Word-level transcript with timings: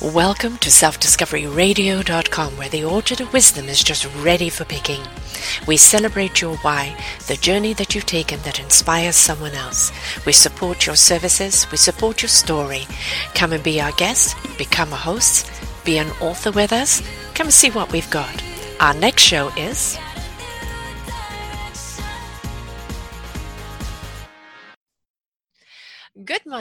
Welcome 0.00 0.58
to 0.58 0.70
selfdiscoveryradio.com, 0.70 2.56
where 2.56 2.68
the 2.68 2.84
orchard 2.84 3.20
of 3.20 3.32
wisdom 3.32 3.68
is 3.68 3.82
just 3.82 4.06
ready 4.16 4.48
for 4.48 4.64
picking. 4.64 5.00
We 5.66 5.76
celebrate 5.76 6.40
your 6.40 6.56
why, 6.58 6.96
the 7.26 7.36
journey 7.36 7.72
that 7.74 7.94
you've 7.94 8.06
taken 8.06 8.40
that 8.42 8.60
inspires 8.60 9.16
someone 9.16 9.54
else. 9.54 9.90
We 10.24 10.32
support 10.32 10.86
your 10.86 10.94
services, 10.94 11.66
we 11.70 11.78
support 11.78 12.22
your 12.22 12.28
story. 12.28 12.86
Come 13.34 13.52
and 13.52 13.62
be 13.62 13.80
our 13.80 13.92
guest, 13.92 14.36
become 14.56 14.92
a 14.92 14.96
host, 14.96 15.50
be 15.84 15.98
an 15.98 16.10
author 16.20 16.52
with 16.52 16.72
us. 16.72 17.02
Come 17.34 17.50
see 17.50 17.70
what 17.70 17.90
we've 17.90 18.10
got. 18.10 18.42
Our 18.78 18.94
next 18.94 19.22
show 19.22 19.48
is 19.56 19.98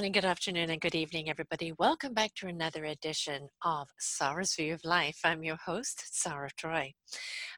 morning, 0.02 0.14
good 0.14 0.26
afternoon, 0.26 0.72
and 0.72 0.82
good 0.82 0.96
evening, 0.96 1.30
everybody. 1.30 1.74
Welcome 1.78 2.16
back 2.16 2.34
to 2.38 2.48
another 2.48 2.86
edition 2.86 3.50
of 3.64 3.88
Sarah's 4.00 4.56
View 4.56 4.74
of 4.74 4.84
Life. 4.84 5.20
I'm 5.24 5.44
your 5.44 5.58
host, 5.64 6.02
Sarah 6.12 6.50
Troy. 6.58 6.92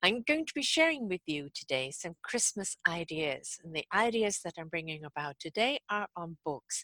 I'm 0.04 0.24
going 0.28 0.46
to 0.46 0.54
be 0.54 0.62
sharing 0.62 1.08
with 1.08 1.22
you 1.26 1.48
today 1.56 1.92
some 1.92 2.16
Christmas 2.22 2.76
ideas, 2.86 3.60
and 3.64 3.74
the 3.74 3.86
ideas 3.96 4.42
that 4.44 4.56
I'm 4.60 4.68
bringing 4.68 5.06
about 5.06 5.36
today 5.40 5.80
are 5.90 6.08
on 6.18 6.36
books. 6.44 6.84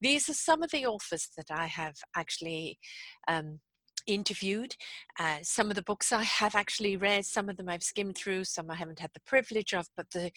These 0.00 0.28
are 0.28 0.34
some 0.34 0.62
of 0.62 0.70
the 0.70 0.86
authors 0.86 1.30
that 1.36 1.50
I 1.50 1.66
have 1.66 1.94
actually 2.14 2.78
um, 3.26 3.58
interviewed. 4.06 4.76
Uh, 5.18 5.38
some 5.42 5.70
of 5.70 5.76
the 5.76 5.82
books 5.82 6.12
I 6.12 6.22
have 6.22 6.54
actually 6.54 6.96
read, 6.96 7.24
some 7.24 7.48
of 7.48 7.56
them 7.56 7.68
I've 7.68 7.82
skimmed 7.82 8.16
through, 8.16 8.44
some 8.44 8.70
I 8.70 8.76
haven't 8.76 9.00
had 9.00 9.10
the 9.14 9.20
privilege 9.20 9.74
of, 9.74 9.88
but 9.96 10.10
the 10.10 10.30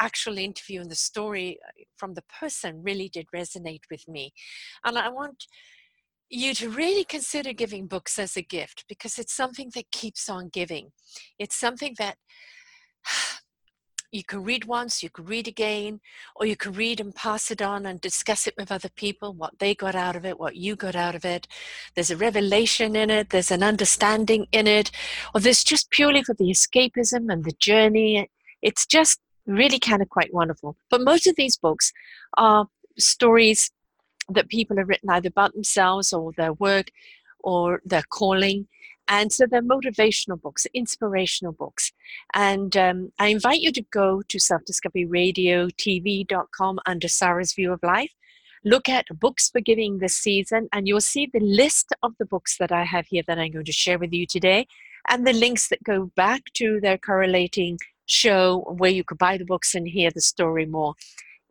actual 0.00 0.38
interview 0.38 0.80
and 0.80 0.90
the 0.90 0.96
story 0.96 1.58
uh, 1.66 1.84
from 1.96 2.14
the 2.14 2.22
person 2.22 2.82
really 2.82 3.08
did 3.08 3.26
resonate 3.34 3.82
with 3.90 4.06
me. 4.08 4.32
And 4.84 4.98
I 4.98 5.08
want 5.08 5.46
you 6.30 6.54
to 6.54 6.68
really 6.68 7.04
consider 7.04 7.52
giving 7.52 7.86
books 7.86 8.18
as 8.18 8.36
a 8.36 8.42
gift 8.42 8.84
because 8.88 9.18
it's 9.18 9.34
something 9.34 9.70
that 9.74 9.90
keeps 9.90 10.28
on 10.28 10.48
giving. 10.48 10.92
It's 11.38 11.56
something 11.56 11.94
that 11.98 12.16
you 14.10 14.24
can 14.24 14.42
read 14.42 14.64
once, 14.64 15.02
you 15.02 15.10
can 15.10 15.26
read 15.26 15.46
again, 15.46 16.00
or 16.36 16.46
you 16.46 16.56
can 16.56 16.72
read 16.72 17.00
and 17.00 17.14
pass 17.14 17.50
it 17.50 17.60
on 17.60 17.84
and 17.86 18.00
discuss 18.00 18.46
it 18.46 18.54
with 18.56 18.72
other 18.72 18.88
people, 18.88 19.32
what 19.34 19.58
they 19.58 19.74
got 19.74 19.94
out 19.94 20.16
of 20.16 20.24
it, 20.24 20.38
what 20.38 20.56
you 20.56 20.76
got 20.76 20.96
out 20.96 21.14
of 21.14 21.24
it. 21.24 21.46
There's 21.94 22.10
a 22.10 22.16
revelation 22.16 22.96
in 22.96 23.10
it, 23.10 23.30
there's 23.30 23.50
an 23.50 23.62
understanding 23.62 24.46
in 24.52 24.66
it, 24.66 24.90
or 25.34 25.40
there's 25.40 25.64
just 25.64 25.90
purely 25.90 26.22
for 26.22 26.34
the 26.34 26.50
escapism 26.50 27.30
and 27.32 27.44
the 27.44 27.52
journey. 27.58 28.30
It's 28.62 28.86
just 28.86 29.20
really 29.46 29.78
kind 29.78 30.02
of 30.02 30.08
quite 30.08 30.32
wonderful. 30.32 30.76
But 30.90 31.02
most 31.02 31.26
of 31.26 31.36
these 31.36 31.56
books 31.56 31.92
are 32.36 32.66
stories 32.98 33.70
that 34.30 34.48
people 34.48 34.76
have 34.76 34.88
written 34.88 35.10
either 35.10 35.28
about 35.28 35.54
themselves 35.54 36.12
or 36.12 36.32
their 36.36 36.52
work 36.54 36.90
or 37.40 37.80
their 37.84 38.02
calling 38.10 38.68
and 39.08 39.32
so 39.32 39.46
they're 39.46 39.62
motivational 39.62 40.40
books, 40.40 40.66
inspirational 40.74 41.52
books. 41.52 41.92
And 42.34 42.76
um, 42.76 43.12
I 43.18 43.28
invite 43.28 43.60
you 43.60 43.72
to 43.72 43.82
go 43.90 44.22
to 44.28 44.38
selfdiscoveryradiotv.com 44.38 46.78
under 46.86 47.08
Sarah's 47.08 47.54
View 47.54 47.72
of 47.72 47.82
Life. 47.82 48.12
Look 48.64 48.88
at 48.88 49.06
books 49.18 49.50
for 49.50 49.60
giving 49.60 49.98
this 49.98 50.16
season, 50.16 50.68
and 50.72 50.86
you'll 50.86 51.00
see 51.00 51.28
the 51.32 51.40
list 51.40 51.92
of 52.02 52.12
the 52.18 52.26
books 52.26 52.58
that 52.58 52.72
I 52.72 52.84
have 52.84 53.06
here 53.06 53.22
that 53.26 53.38
I'm 53.38 53.52
going 53.52 53.64
to 53.64 53.72
share 53.72 53.98
with 53.98 54.12
you 54.12 54.26
today, 54.26 54.66
and 55.08 55.26
the 55.26 55.32
links 55.32 55.68
that 55.68 55.82
go 55.84 56.10
back 56.16 56.42
to 56.54 56.80
their 56.80 56.98
correlating 56.98 57.78
show 58.06 58.74
where 58.78 58.90
you 58.90 59.04
could 59.04 59.18
buy 59.18 59.38
the 59.38 59.44
books 59.44 59.74
and 59.74 59.88
hear 59.88 60.10
the 60.10 60.20
story 60.20 60.66
more 60.66 60.94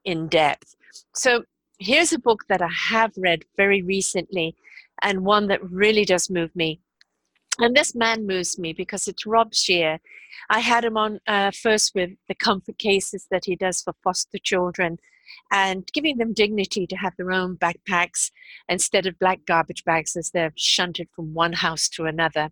in 0.04 0.28
depth. 0.28 0.76
So 1.14 1.44
here's 1.80 2.14
a 2.14 2.20
book 2.20 2.44
that 2.50 2.62
I 2.62 2.68
have 2.68 3.14
read 3.18 3.46
very 3.56 3.82
recently 3.82 4.56
and 5.02 5.26
one 5.26 5.48
that 5.48 5.64
really 5.64 6.06
does 6.06 6.30
move 6.30 6.56
me. 6.56 6.80
And 7.60 7.76
this 7.76 7.96
man 7.96 8.28
moves 8.28 8.60
me 8.60 8.74
because 8.74 9.08
it's 9.08 9.26
Rob 9.26 9.54
Scheer. 9.54 10.00
I 10.50 10.60
had 10.60 10.86
him 10.86 10.96
on 10.96 11.20
uh, 11.28 11.52
first 11.52 11.94
with 11.96 12.12
the 12.28 12.36
comfort 12.36 12.78
cases 12.78 13.28
that 13.32 13.46
he 13.46 13.56
does 13.56 13.82
for 13.82 13.94
foster 14.04 14.38
children 14.38 15.00
and 15.52 15.90
giving 15.94 16.18
them 16.18 16.34
dignity 16.34 16.88
to 16.88 16.96
have 16.96 17.14
their 17.18 17.32
own 17.32 17.58
backpacks 17.58 18.32
instead 18.70 19.06
of 19.06 19.20
black 19.20 19.40
garbage 19.46 19.84
bags 19.84 20.16
as 20.16 20.30
they're 20.32 20.54
shunted 20.56 21.10
from 21.16 21.34
one 21.34 21.54
house 21.54 21.90
to 21.90 22.06
another. 22.06 22.50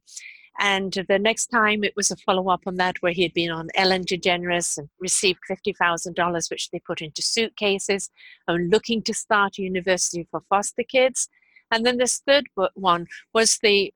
And 0.57 0.93
the 1.09 1.19
next 1.19 1.47
time 1.47 1.83
it 1.83 1.95
was 1.95 2.11
a 2.11 2.15
follow 2.15 2.49
up 2.49 2.61
on 2.65 2.75
that 2.75 3.01
where 3.01 3.11
he 3.11 3.23
had 3.23 3.33
been 3.33 3.51
on 3.51 3.67
Ellen 3.75 4.05
DeGeneres 4.05 4.77
and 4.77 4.89
received 4.99 5.39
$50,000, 5.49 6.49
which 6.49 6.69
they 6.71 6.79
put 6.79 7.01
into 7.01 7.21
suitcases 7.21 8.09
and 8.47 8.71
looking 8.71 9.01
to 9.03 9.13
start 9.13 9.57
a 9.59 9.63
university 9.63 10.25
for 10.31 10.41
foster 10.49 10.83
kids. 10.83 11.27
And 11.71 11.85
then 11.85 11.97
this 11.97 12.21
third 12.25 12.45
one 12.75 13.07
was 13.33 13.59
the 13.61 13.93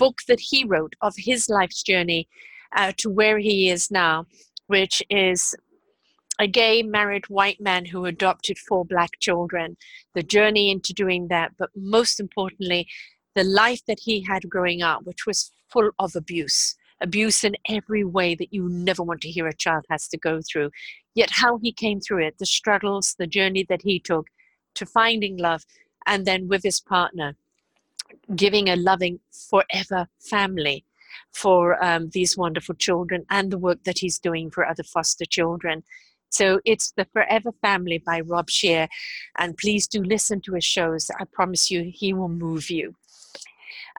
book 0.00 0.22
that 0.26 0.40
he 0.40 0.64
wrote 0.64 0.94
of 1.02 1.14
his 1.18 1.48
life's 1.50 1.82
journey 1.82 2.26
uh, 2.74 2.92
to 2.96 3.10
where 3.10 3.38
he 3.38 3.68
is 3.68 3.90
now, 3.90 4.26
which 4.66 5.02
is 5.10 5.54
a 6.38 6.46
gay 6.46 6.82
married 6.82 7.28
white 7.28 7.60
man 7.60 7.84
who 7.84 8.06
adopted 8.06 8.56
four 8.58 8.82
black 8.86 9.10
children, 9.20 9.76
the 10.14 10.22
journey 10.22 10.70
into 10.70 10.94
doing 10.94 11.28
that, 11.28 11.52
but 11.58 11.68
most 11.76 12.18
importantly, 12.18 12.88
the 13.34 13.44
life 13.44 13.82
that 13.86 14.00
he 14.00 14.22
had 14.22 14.48
growing 14.48 14.80
up, 14.80 15.00
which 15.04 15.26
was 15.26 15.52
full 15.70 15.90
of 15.98 16.16
abuse. 16.16 16.74
Abuse 17.02 17.44
in 17.44 17.54
every 17.68 18.04
way 18.04 18.34
that 18.34 18.52
you 18.54 18.68
never 18.70 19.02
want 19.02 19.20
to 19.20 19.30
hear 19.30 19.46
a 19.46 19.62
child 19.64 19.84
has 19.90 20.08
to 20.08 20.18
go 20.18 20.40
through. 20.40 20.70
Yet, 21.14 21.30
how 21.30 21.58
he 21.58 21.72
came 21.72 22.00
through 22.00 22.24
it, 22.26 22.38
the 22.38 22.46
struggles, 22.46 23.14
the 23.18 23.26
journey 23.26 23.64
that 23.68 23.82
he 23.82 24.00
took 24.00 24.26
to 24.76 24.86
finding 24.86 25.36
love, 25.36 25.62
and 26.06 26.26
then 26.26 26.48
with 26.48 26.62
his 26.62 26.80
partner, 26.80 27.36
giving 28.34 28.68
a 28.68 28.76
loving 28.76 29.20
forever 29.50 30.08
family 30.18 30.84
for 31.32 31.82
um, 31.84 32.10
these 32.10 32.36
wonderful 32.36 32.74
children 32.74 33.24
and 33.30 33.50
the 33.50 33.58
work 33.58 33.82
that 33.84 33.98
he's 33.98 34.18
doing 34.18 34.50
for 34.50 34.66
other 34.66 34.82
foster 34.82 35.24
children. 35.24 35.82
So 36.30 36.60
it's 36.64 36.92
The 36.92 37.06
Forever 37.12 37.50
Family 37.60 37.98
by 37.98 38.20
Rob 38.20 38.50
Scheer. 38.50 38.88
And 39.38 39.56
please 39.56 39.88
do 39.88 40.02
listen 40.02 40.40
to 40.42 40.54
his 40.54 40.64
shows. 40.64 41.10
I 41.18 41.24
promise 41.24 41.70
you, 41.70 41.90
he 41.92 42.12
will 42.12 42.28
move 42.28 42.70
you. 42.70 42.94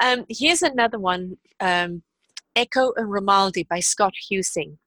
Um, 0.01 0.25
here's 0.29 0.61
another 0.61 0.97
one 0.97 1.37
um, 1.59 2.03
Echo 2.55 2.93
and 2.95 3.09
Romaldi 3.09 3.67
by 3.67 3.79
Scott 3.79 4.13
Huesing. 4.29 4.77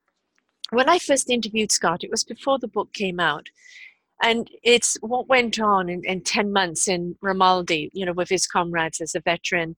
When 0.71 0.89
I 0.89 0.99
first 0.99 1.31
interviewed 1.31 1.71
Scott, 1.71 2.03
it 2.03 2.11
was 2.11 2.25
before 2.25 2.59
the 2.59 2.69
book 2.69 2.93
came 2.93 3.21
out 3.21 3.49
and 4.23 4.49
it's 4.63 4.97
what 5.01 5.29
went 5.29 5.61
on 5.61 5.89
in, 5.89 6.03
in 6.05 6.23
10 6.23 6.53
months 6.53 6.89
in 6.89 7.17
Ramaldi, 7.23 7.91
you 7.93 8.07
know, 8.07 8.13
with 8.13 8.29
his 8.29 8.47
comrades 8.47 9.01
as 9.01 9.15
a 9.15 9.21
veteran, 9.21 9.77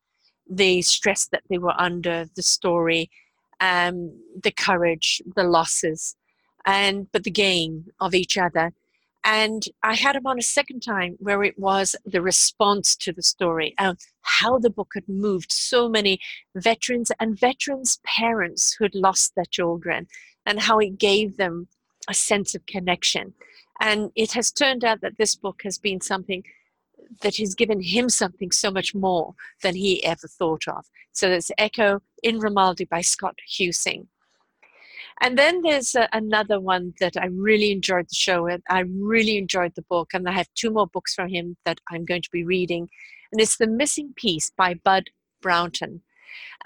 the 0.48 0.82
stress 0.82 1.26
that 1.28 1.42
they 1.48 1.58
were 1.58 1.74
under, 1.80 2.26
the 2.36 2.42
story, 2.42 3.10
um, 3.60 4.12
the 4.42 4.50
courage, 4.50 5.22
the 5.34 5.44
losses, 5.44 6.14
and 6.66 7.10
but 7.12 7.25
the 7.25 7.30
gain 7.30 7.86
of 8.00 8.14
each 8.14 8.36
other. 8.36 8.72
And 9.25 9.64
I 9.82 9.94
had 9.94 10.14
him 10.14 10.26
on 10.26 10.38
a 10.38 10.42
second 10.42 10.80
time 10.80 11.16
where 11.19 11.42
it 11.42 11.58
was 11.58 11.96
the 12.04 12.22
response 12.22 12.94
to 12.96 13.12
the 13.12 13.22
story 13.22 13.75
and 13.76 13.98
how 14.20 14.58
the 14.58 14.70
book 14.70 14.92
had 14.94 15.08
moved 15.08 15.50
so 15.50 15.88
many 15.88 16.20
veterans 16.54 17.10
and 17.19 17.38
veterans' 17.38 17.98
parents 18.04 18.75
who 18.75 18.84
had 18.84 18.94
lost 18.94 19.34
their 19.34 19.46
children 19.46 20.06
and 20.44 20.60
how 20.60 20.78
it 20.78 20.98
gave 20.98 21.38
them 21.38 21.66
a 22.08 22.14
sense 22.14 22.54
of 22.54 22.66
connection. 22.66 23.34
And 23.81 24.10
it 24.14 24.32
has 24.32 24.53
turned 24.53 24.84
out 24.84 25.00
that 25.03 25.19
this 25.19 25.34
book 25.34 25.60
has 25.64 25.78
been 25.78 26.00
something 26.00 26.42
that 27.20 27.37
has 27.37 27.54
given 27.54 27.81
him 27.81 28.09
something 28.09 28.50
so 28.50 28.70
much 28.70 28.94
more 28.94 29.34
than 29.62 29.75
he 29.75 30.04
ever 30.04 30.26
thought 30.26 30.66
of. 30.69 30.87
So 31.12 31.28
there's 31.28 31.50
Echo 31.59 32.00
in 32.22 32.41
Romaldi 32.41 32.88
by 32.88 33.00
Scott 33.00 33.37
Huesing. 33.48 34.06
And 35.20 35.38
then 35.38 35.62
there's 35.62 35.94
uh, 35.94 36.08
another 36.12 36.61
one 36.61 36.93
that 37.00 37.17
I 37.17 37.26
really 37.26 37.73
enjoyed 37.73 38.06
the 38.11 38.14
show 38.14 38.44
with. 38.44 38.61
I 38.69 38.81
really 38.81 39.38
enjoyed 39.38 39.75
the 39.75 39.87
book, 39.88 40.11
and 40.12 40.28
I 40.28 40.32
have 40.32 40.49
two 40.55 40.70
more 40.70 40.87
books 40.87 41.14
from 41.14 41.28
him 41.28 41.56
that 41.64 41.81
I'm 41.90 42.05
going 42.05 42.23
to 42.23 42.31
be 42.31 42.44
reading. 42.44 42.88
And 43.32 43.40
it's 43.40 43.56
The 43.56 43.67
Missing 43.67 44.12
Piece 44.17 44.50
by 44.50 44.75
Bud 44.75 45.05
Brownton. 45.40 46.02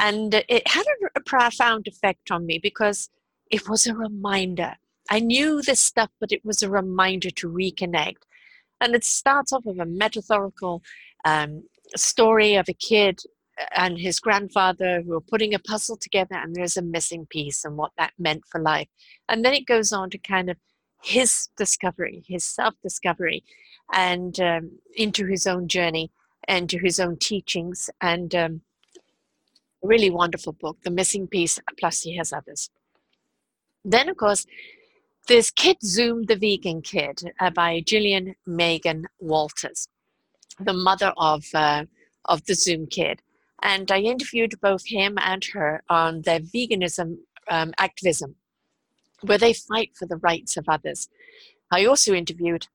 And 0.01 0.35
it 0.35 0.67
had 0.67 0.85
a, 0.85 1.07
a 1.17 1.21
profound 1.21 1.87
effect 1.87 2.31
on 2.31 2.45
me 2.45 2.59
because 2.59 3.09
it 3.51 3.69
was 3.69 3.87
a 3.87 3.95
reminder 3.95 4.75
I 5.11 5.19
knew 5.19 5.61
this 5.61 5.81
stuff, 5.81 6.11
but 6.21 6.33
it 6.33 6.45
was 6.45 6.63
a 6.63 6.71
reminder 6.71 7.31
to 7.31 7.51
reconnect. 7.51 8.23
And 8.81 8.95
it 8.95 9.05
starts 9.05 9.53
off 9.53 9.65
with 9.65 9.81
a 9.81 9.85
metaphorical 9.85 10.83
um, 11.25 11.65
story 11.97 12.55
of 12.55 12.69
a 12.69 12.73
kid 12.73 13.21
and 13.77 13.99
his 13.99 14.21
grandfather 14.21 15.03
who 15.03 15.15
are 15.15 15.21
putting 15.21 15.53
a 15.53 15.59
puzzle 15.59 15.97
together, 15.97 16.37
and 16.37 16.55
there's 16.55 16.77
a 16.77 16.83
missing 16.83 17.27
piece 17.27 17.65
and 17.65 17.77
what 17.77 17.93
that 17.99 18.13
meant 18.19 18.45
for 18.51 18.61
life. 18.61 18.89
And 19.29 19.45
then 19.45 19.53
it 19.53 19.67
goes 19.67 19.93
on 19.93 20.09
to 20.11 20.19
kind 20.19 20.49
of 20.49 20.57
his 21.03 21.49
discovery, 21.57 22.23
his 22.27 22.45
self 22.45 22.75
discovery, 22.83 23.45
and 23.93 24.39
um, 24.41 24.71
into 24.95 25.27
his 25.27 25.47
own 25.47 25.69
journey 25.69 26.11
and 26.49 26.71
to 26.71 26.79
his 26.79 27.01
own 27.01 27.17
teachings. 27.19 27.91
And 28.01 28.35
um, 28.35 28.61
really 29.83 30.11
wonderful 30.11 30.53
book, 30.53 30.79
The 30.83 30.91
Missing 30.91 31.29
Piece, 31.29 31.59
plus 31.79 32.03
he 32.03 32.17
has 32.17 32.33
others. 32.33 32.71
Then, 33.85 34.09
of 34.09 34.17
course, 34.17 34.47
there's 35.31 35.53
Kid 35.53 35.77
Zoom 35.85 36.25
the 36.25 36.35
Vegan 36.35 36.83
Kid 36.83 37.23
uh, 37.39 37.51
by 37.51 37.83
Gillian 37.87 38.35
Megan 38.49 39.07
Walters, 39.21 39.87
the 40.59 40.73
mother 40.73 41.13
of, 41.17 41.45
uh, 41.55 41.85
of 42.25 42.45
the 42.47 42.55
Zoom 42.55 42.89
Kid. 42.89 43.23
And 43.63 43.93
I 43.93 44.01
interviewed 44.01 44.61
both 44.61 44.85
him 44.85 45.19
and 45.21 45.45
her 45.53 45.85
on 45.89 46.23
their 46.23 46.41
veganism 46.41 47.19
um, 47.49 47.73
activism, 47.79 48.35
where 49.21 49.39
they 49.39 49.53
fight 49.53 49.93
for 49.97 50.07
the 50.07 50.17
rights 50.17 50.57
of 50.57 50.69
others. 50.69 51.09
I 51.71 51.85
also 51.85 52.13
interviewed 52.13 52.67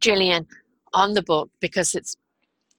Gillian 0.00 0.46
on 0.94 1.14
the 1.14 1.22
book 1.22 1.50
because 1.58 1.96
it's 1.96 2.16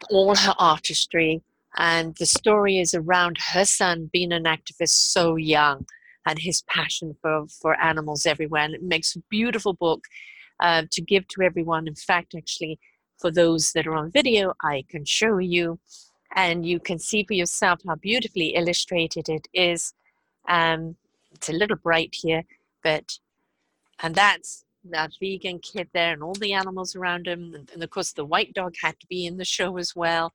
all 0.09 0.35
her 0.35 0.55
artistry 0.57 1.41
and 1.75 2.15
the 2.15 2.25
story 2.25 2.79
is 2.79 2.93
around 2.93 3.39
her 3.51 3.65
son 3.65 4.09
being 4.13 4.31
an 4.31 4.45
activist 4.45 5.11
so 5.11 5.35
young 5.35 5.85
and 6.25 6.39
his 6.39 6.61
passion 6.63 7.15
for, 7.21 7.45
for 7.47 7.79
animals 7.81 8.25
everywhere. 8.25 8.63
And 8.63 8.75
it 8.75 8.83
makes 8.83 9.15
a 9.15 9.19
beautiful 9.29 9.73
book 9.73 10.05
uh, 10.59 10.83
to 10.91 11.01
give 11.01 11.27
to 11.29 11.41
everyone. 11.41 11.87
In 11.87 11.95
fact, 11.95 12.35
actually, 12.35 12.79
for 13.17 13.31
those 13.31 13.71
that 13.73 13.87
are 13.87 13.95
on 13.95 14.11
video, 14.11 14.53
I 14.61 14.85
can 14.89 15.05
show 15.05 15.37
you 15.37 15.79
and 16.35 16.65
you 16.65 16.79
can 16.79 16.99
see 16.99 17.23
for 17.23 17.33
yourself 17.33 17.79
how 17.87 17.95
beautifully 17.95 18.49
illustrated 18.49 19.29
it 19.29 19.47
is. 19.53 19.93
Um, 20.47 20.95
it's 21.31 21.49
a 21.49 21.53
little 21.53 21.77
bright 21.77 22.13
here, 22.13 22.43
but, 22.83 23.19
and 24.01 24.15
that's 24.15 24.65
that 24.85 25.11
vegan 25.19 25.59
kid 25.59 25.89
there 25.93 26.13
and 26.13 26.23
all 26.23 26.33
the 26.33 26.53
animals 26.53 26.95
around 26.95 27.27
him. 27.27 27.53
And, 27.53 27.69
and 27.73 27.83
of 27.83 27.89
course, 27.89 28.13
the 28.13 28.25
white 28.25 28.53
dog 28.53 28.75
had 28.81 28.99
to 28.99 29.07
be 29.07 29.25
in 29.25 29.37
the 29.37 29.45
show 29.45 29.77
as 29.77 29.95
well. 29.95 30.33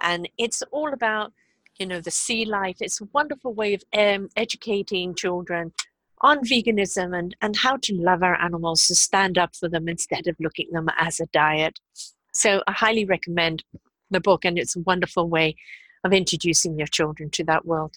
And 0.00 0.28
it's 0.38 0.62
all 0.70 0.92
about, 0.92 1.32
you 1.80 1.86
know, 1.86 2.00
the 2.00 2.10
sea 2.10 2.44
life. 2.44 2.76
It's 2.80 3.00
a 3.00 3.08
wonderful 3.14 3.54
way 3.54 3.72
of 3.72 3.82
um, 3.96 4.28
educating 4.36 5.14
children 5.14 5.72
on 6.20 6.44
veganism 6.44 7.18
and, 7.18 7.34
and 7.40 7.56
how 7.56 7.78
to 7.78 7.94
love 7.94 8.22
our 8.22 8.38
animals, 8.38 8.86
to 8.86 8.94
stand 8.94 9.38
up 9.38 9.56
for 9.56 9.68
them 9.68 9.88
instead 9.88 10.26
of 10.26 10.36
looking 10.38 10.68
them 10.70 10.88
as 10.98 11.18
a 11.18 11.26
diet. 11.32 11.80
So 12.34 12.62
I 12.66 12.72
highly 12.72 13.06
recommend 13.06 13.64
the 14.10 14.20
book, 14.20 14.44
and 14.44 14.58
it's 14.58 14.76
a 14.76 14.80
wonderful 14.80 15.28
way 15.28 15.56
of 16.04 16.12
introducing 16.12 16.76
your 16.76 16.86
children 16.86 17.30
to 17.30 17.44
that 17.44 17.64
world. 17.64 17.96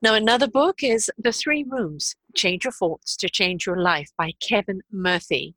Now, 0.00 0.14
another 0.14 0.46
book 0.46 0.82
is 0.82 1.10
The 1.18 1.32
Three 1.32 1.64
Rooms 1.68 2.14
Change 2.36 2.64
Your 2.64 2.72
Thoughts 2.72 3.16
to 3.16 3.28
Change 3.28 3.66
Your 3.66 3.80
Life 3.80 4.10
by 4.16 4.32
Kevin 4.40 4.82
Murphy. 4.92 5.54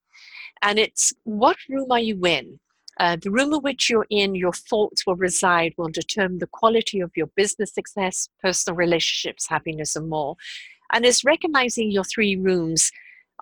And 0.63 0.79
it's 0.79 1.13
what 1.25 1.57
room 1.69 1.91
are 1.91 1.99
you 1.99 2.25
in? 2.25 2.59
Uh, 2.99 3.15
the 3.21 3.29
room 3.29 3.53
in 3.53 3.61
which 3.61 3.89
you're 3.89 4.07
in, 4.09 4.33
your 4.33 4.53
thoughts 4.53 5.05
will 5.05 5.15
reside, 5.15 5.73
will 5.77 5.89
determine 5.89 6.39
the 6.39 6.47
quality 6.47 6.99
of 6.99 7.11
your 7.15 7.27
business 7.27 7.73
success, 7.73 8.29
personal 8.41 8.75
relationships, 8.75 9.47
happiness, 9.47 9.95
and 9.95 10.09
more. 10.09 10.35
And 10.93 11.05
it's 11.05 11.23
recognizing 11.23 11.91
your 11.91 12.03
three 12.03 12.35
rooms 12.35 12.91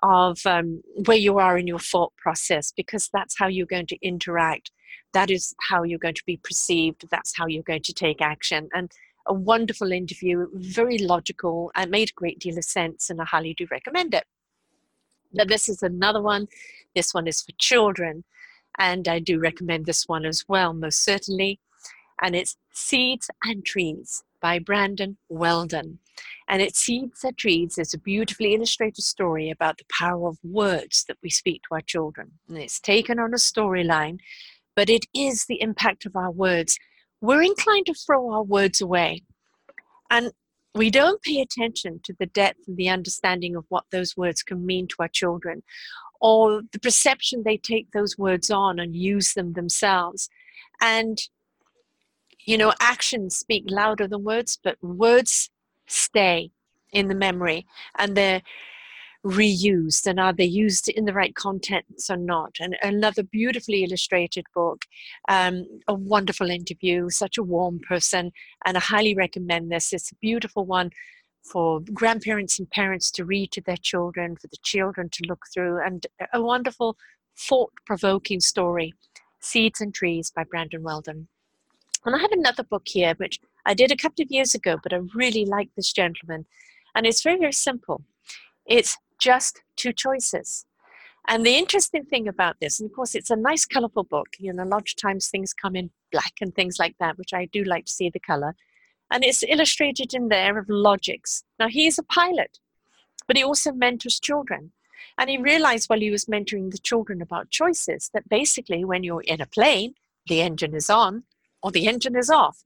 of 0.02 0.44
um, 0.44 0.82
where 1.06 1.16
you 1.16 1.38
are 1.38 1.56
in 1.56 1.66
your 1.66 1.78
thought 1.78 2.14
process, 2.16 2.72
because 2.76 3.08
that's 3.12 3.38
how 3.38 3.46
you're 3.46 3.66
going 3.66 3.86
to 3.86 3.98
interact. 4.02 4.70
That 5.14 5.30
is 5.30 5.54
how 5.60 5.84
you're 5.84 5.98
going 5.98 6.14
to 6.14 6.26
be 6.26 6.36
perceived. 6.36 7.06
That's 7.10 7.34
how 7.34 7.46
you're 7.46 7.62
going 7.62 7.82
to 7.82 7.94
take 7.94 8.20
action. 8.20 8.68
And 8.74 8.90
a 9.26 9.32
wonderful 9.32 9.90
interview, 9.90 10.48
very 10.52 10.98
logical, 10.98 11.72
and 11.74 11.90
made 11.90 12.10
a 12.10 12.14
great 12.14 12.38
deal 12.38 12.58
of 12.58 12.64
sense, 12.64 13.08
and 13.08 13.20
I 13.20 13.24
highly 13.24 13.54
do 13.54 13.66
recommend 13.70 14.12
it. 14.12 14.24
Now, 15.32 15.44
this 15.44 15.68
is 15.68 15.82
another 15.82 16.20
one. 16.20 16.46
This 16.94 17.14
one 17.14 17.26
is 17.26 17.42
for 17.42 17.52
children 17.58 18.24
and 18.78 19.08
I 19.08 19.18
do 19.18 19.38
recommend 19.38 19.86
this 19.86 20.06
one 20.06 20.24
as 20.24 20.44
well, 20.48 20.72
most 20.72 21.02
certainly. 21.02 21.60
And 22.22 22.34
it's 22.34 22.56
Seeds 22.72 23.30
and 23.44 23.64
Trees 23.64 24.22
by 24.40 24.58
Brandon 24.58 25.16
Walden. 25.28 25.98
And 26.48 26.62
it's 26.62 26.78
Seeds 26.78 27.24
and 27.24 27.36
Trees 27.36 27.78
is 27.78 27.92
a 27.92 27.98
beautifully 27.98 28.54
illustrated 28.54 29.02
story 29.02 29.50
about 29.50 29.78
the 29.78 29.84
power 29.90 30.28
of 30.28 30.38
words 30.42 31.04
that 31.08 31.18
we 31.22 31.30
speak 31.30 31.62
to 31.62 31.74
our 31.74 31.80
children. 31.80 32.32
And 32.48 32.58
it's 32.58 32.80
taken 32.80 33.18
on 33.18 33.34
a 33.34 33.38
storyline, 33.38 34.18
but 34.74 34.88
it 34.88 35.04
is 35.14 35.46
the 35.46 35.60
impact 35.60 36.06
of 36.06 36.16
our 36.16 36.30
words. 36.30 36.78
We're 37.20 37.42
inclined 37.42 37.86
to 37.86 37.94
throw 37.94 38.30
our 38.30 38.42
words 38.42 38.80
away. 38.80 39.22
And 40.10 40.32
we 40.76 40.90
don't 40.90 41.22
pay 41.22 41.40
attention 41.40 42.00
to 42.04 42.14
the 42.18 42.26
depth 42.26 42.60
and 42.68 42.76
the 42.76 42.88
understanding 42.88 43.56
of 43.56 43.64
what 43.68 43.84
those 43.90 44.16
words 44.16 44.42
can 44.42 44.64
mean 44.64 44.86
to 44.88 44.96
our 45.00 45.08
children 45.08 45.62
or 46.20 46.62
the 46.72 46.78
perception 46.78 47.42
they 47.42 47.56
take 47.56 47.90
those 47.92 48.16
words 48.18 48.50
on 48.50 48.78
and 48.78 48.96
use 48.96 49.34
them 49.34 49.52
themselves. 49.54 50.28
And, 50.80 51.18
you 52.44 52.58
know, 52.58 52.72
actions 52.80 53.36
speak 53.36 53.64
louder 53.68 54.06
than 54.06 54.24
words, 54.24 54.58
but 54.62 54.82
words 54.82 55.50
stay 55.86 56.50
in 56.92 57.08
the 57.08 57.14
memory 57.14 57.66
and 57.98 58.16
they're 58.16 58.42
reused 59.26 60.06
and 60.06 60.20
are 60.20 60.32
they 60.32 60.44
used 60.44 60.88
in 60.88 61.04
the 61.04 61.12
right 61.12 61.34
contents 61.34 62.08
or 62.08 62.16
not 62.16 62.54
and 62.60 62.76
another 62.82 63.24
beautifully 63.24 63.82
illustrated 63.82 64.44
book 64.54 64.84
um, 65.28 65.66
a 65.88 65.94
wonderful 65.94 66.48
interview 66.48 67.10
such 67.10 67.36
a 67.36 67.42
warm 67.42 67.80
person 67.80 68.30
and 68.64 68.76
i 68.76 68.80
highly 68.80 69.14
recommend 69.14 69.70
this 69.70 69.92
it's 69.92 70.12
a 70.12 70.16
beautiful 70.16 70.64
one 70.64 70.90
for 71.46 71.80
grandparents 71.92 72.58
and 72.58 72.68
parents 72.70 73.10
to 73.12 73.24
read 73.24 73.52
to 73.52 73.60
their 73.60 73.76
children, 73.76 74.36
for 74.36 74.48
the 74.48 74.56
children 74.62 75.08
to 75.10 75.24
look 75.28 75.44
through, 75.52 75.80
and 75.84 76.06
a 76.32 76.42
wonderful 76.42 76.96
thought 77.36 77.72
provoking 77.86 78.40
story, 78.40 78.92
Seeds 79.40 79.80
and 79.80 79.94
Trees 79.94 80.30
by 80.34 80.44
Brandon 80.44 80.82
Walden. 80.82 81.28
And 82.04 82.14
I 82.14 82.18
have 82.18 82.32
another 82.32 82.62
book 82.62 82.86
here, 82.86 83.14
which 83.16 83.40
I 83.64 83.74
did 83.74 83.90
a 83.90 83.96
couple 83.96 84.22
of 84.22 84.30
years 84.30 84.54
ago, 84.54 84.78
but 84.82 84.92
I 84.92 85.00
really 85.14 85.44
like 85.44 85.70
this 85.76 85.92
gentleman. 85.92 86.46
And 86.94 87.06
it's 87.06 87.22
very, 87.22 87.38
very 87.38 87.52
simple. 87.52 88.02
It's 88.64 88.96
just 89.18 89.62
two 89.76 89.92
choices. 89.92 90.66
And 91.28 91.44
the 91.44 91.56
interesting 91.56 92.04
thing 92.04 92.28
about 92.28 92.56
this, 92.60 92.78
and 92.78 92.88
of 92.88 92.94
course, 92.94 93.14
it's 93.14 93.30
a 93.30 93.36
nice, 93.36 93.66
colorful 93.66 94.04
book. 94.04 94.28
You 94.38 94.52
know, 94.52 94.62
a 94.62 94.64
lot 94.64 94.88
of 94.88 94.96
times 94.96 95.28
things 95.28 95.52
come 95.52 95.74
in 95.74 95.90
black 96.12 96.34
and 96.40 96.54
things 96.54 96.78
like 96.78 96.94
that, 97.00 97.18
which 97.18 97.32
I 97.32 97.46
do 97.46 97.64
like 97.64 97.86
to 97.86 97.92
see 97.92 98.10
the 98.10 98.20
color 98.20 98.54
and 99.10 99.24
it's 99.24 99.42
illustrated 99.48 100.14
in 100.14 100.28
there 100.28 100.58
of 100.58 100.68
logics. 100.68 101.44
Now, 101.58 101.68
he 101.68 101.86
is 101.86 101.98
a 101.98 102.02
pilot, 102.02 102.58
but 103.26 103.36
he 103.36 103.44
also 103.44 103.72
mentors 103.72 104.20
children. 104.20 104.72
And 105.18 105.30
he 105.30 105.38
realized 105.38 105.88
while 105.88 106.00
he 106.00 106.10
was 106.10 106.26
mentoring 106.26 106.70
the 106.70 106.78
children 106.78 107.22
about 107.22 107.50
choices 107.50 108.10
that 108.12 108.28
basically, 108.28 108.84
when 108.84 109.02
you're 109.02 109.22
in 109.22 109.40
a 109.40 109.46
plane, 109.46 109.94
the 110.26 110.42
engine 110.42 110.74
is 110.74 110.90
on 110.90 111.24
or 111.62 111.70
the 111.70 111.86
engine 111.86 112.16
is 112.16 112.28
off. 112.28 112.64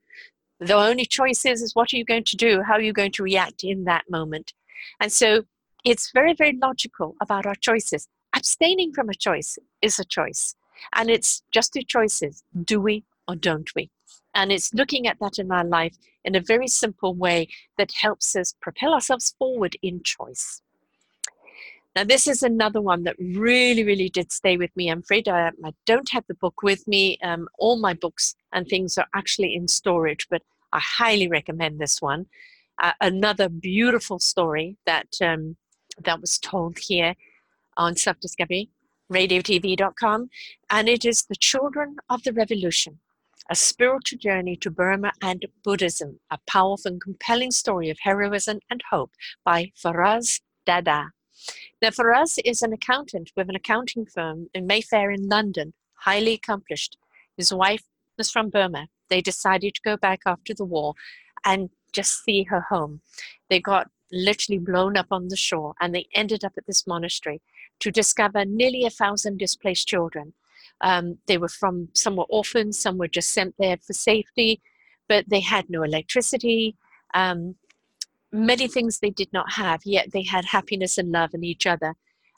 The 0.58 0.74
only 0.74 1.04
choice 1.04 1.44
is, 1.44 1.62
is 1.62 1.74
what 1.74 1.92
are 1.92 1.96
you 1.96 2.04
going 2.04 2.24
to 2.24 2.36
do? 2.36 2.62
How 2.62 2.74
are 2.74 2.80
you 2.80 2.92
going 2.92 3.12
to 3.12 3.22
react 3.22 3.62
in 3.62 3.84
that 3.84 4.10
moment? 4.10 4.52
And 4.98 5.12
so 5.12 5.44
it's 5.84 6.10
very, 6.12 6.34
very 6.34 6.56
logical 6.60 7.16
about 7.20 7.46
our 7.46 7.54
choices. 7.54 8.08
Abstaining 8.34 8.92
from 8.92 9.08
a 9.08 9.14
choice 9.14 9.58
is 9.82 9.98
a 9.98 10.04
choice. 10.04 10.54
And 10.94 11.10
it's 11.10 11.42
just 11.50 11.72
two 11.72 11.82
choices 11.82 12.42
do 12.64 12.80
we 12.80 13.04
or 13.28 13.36
don't 13.36 13.70
we? 13.74 13.90
And 14.34 14.52
it's 14.52 14.72
looking 14.72 15.06
at 15.06 15.18
that 15.20 15.38
in 15.38 15.50
our 15.50 15.64
life 15.64 15.96
in 16.24 16.34
a 16.34 16.40
very 16.40 16.68
simple 16.68 17.14
way 17.14 17.48
that 17.78 17.92
helps 18.00 18.36
us 18.36 18.54
propel 18.60 18.94
ourselves 18.94 19.34
forward 19.38 19.76
in 19.82 20.02
choice. 20.02 20.62
Now, 21.96 22.04
this 22.04 22.28
is 22.28 22.44
another 22.44 22.80
one 22.80 23.02
that 23.04 23.16
really, 23.18 23.82
really 23.82 24.08
did 24.08 24.30
stay 24.30 24.56
with 24.56 24.74
me. 24.76 24.88
I'm 24.90 25.00
afraid 25.00 25.26
I, 25.26 25.50
I 25.64 25.72
don't 25.86 26.08
have 26.12 26.24
the 26.28 26.34
book 26.34 26.62
with 26.62 26.86
me. 26.86 27.18
Um, 27.22 27.48
all 27.58 27.80
my 27.80 27.94
books 27.94 28.36
and 28.52 28.66
things 28.68 28.96
are 28.96 29.08
actually 29.14 29.56
in 29.56 29.66
storage, 29.66 30.28
but 30.30 30.42
I 30.72 30.80
highly 30.80 31.26
recommend 31.26 31.80
this 31.80 32.00
one. 32.00 32.26
Uh, 32.80 32.92
another 33.00 33.48
beautiful 33.48 34.20
story 34.20 34.76
that 34.86 35.08
um, 35.20 35.56
that 36.02 36.20
was 36.20 36.38
told 36.38 36.78
here 36.78 37.14
on 37.76 37.96
Self 37.96 38.20
Discovery, 38.20 38.70
radiotv.com, 39.12 40.30
and 40.70 40.88
it 40.88 41.04
is 41.04 41.24
The 41.24 41.36
Children 41.36 41.96
of 42.08 42.22
the 42.22 42.32
Revolution 42.32 43.00
a 43.50 43.54
spiritual 43.56 44.18
journey 44.18 44.56
to 44.56 44.70
Burma 44.70 45.10
and 45.20 45.44
Buddhism, 45.64 46.20
a 46.30 46.38
powerful 46.46 46.92
and 46.92 47.00
compelling 47.00 47.50
story 47.50 47.90
of 47.90 47.98
heroism 48.00 48.60
and 48.70 48.80
hope 48.90 49.10
by 49.44 49.72
Faraz 49.76 50.40
Dada. 50.64 51.10
Now, 51.82 51.88
Faraz 51.88 52.38
is 52.44 52.62
an 52.62 52.72
accountant 52.72 53.32
with 53.36 53.48
an 53.48 53.56
accounting 53.56 54.06
firm 54.06 54.48
in 54.54 54.68
Mayfair 54.68 55.10
in 55.10 55.28
London, 55.28 55.74
highly 55.94 56.34
accomplished. 56.34 56.96
His 57.36 57.52
wife 57.52 57.82
was 58.16 58.30
from 58.30 58.50
Burma. 58.50 58.86
They 59.08 59.20
decided 59.20 59.74
to 59.74 59.82
go 59.84 59.96
back 59.96 60.20
after 60.26 60.54
the 60.54 60.64
war 60.64 60.94
and 61.44 61.70
just 61.92 62.22
see 62.22 62.44
her 62.44 62.60
home. 62.68 63.00
They 63.48 63.60
got 63.60 63.88
literally 64.12 64.58
blown 64.58 64.96
up 64.96 65.06
on 65.10 65.28
the 65.28 65.36
shore 65.36 65.74
and 65.80 65.94
they 65.94 66.06
ended 66.14 66.44
up 66.44 66.52
at 66.56 66.66
this 66.66 66.86
monastery 66.86 67.40
to 67.78 67.90
discover 67.90 68.44
nearly 68.44 68.84
a 68.84 68.90
thousand 68.90 69.38
displaced 69.38 69.86
children 69.88 70.32
um, 70.80 71.18
they 71.26 71.38
were 71.38 71.48
from, 71.48 71.88
some 71.94 72.16
were 72.16 72.24
orphans, 72.24 72.78
some 72.78 72.98
were 72.98 73.08
just 73.08 73.30
sent 73.30 73.54
there 73.58 73.76
for 73.76 73.92
safety, 73.92 74.60
but 75.08 75.28
they 75.28 75.40
had 75.40 75.68
no 75.68 75.82
electricity. 75.82 76.76
Um, 77.14 77.56
many 78.32 78.68
things 78.68 78.98
they 78.98 79.10
did 79.10 79.32
not 79.32 79.52
have, 79.52 79.80
yet 79.84 80.12
they 80.12 80.22
had 80.22 80.46
happiness 80.46 80.96
and 80.96 81.12
love 81.12 81.34
in 81.34 81.44
each 81.44 81.66
other. 81.66 81.94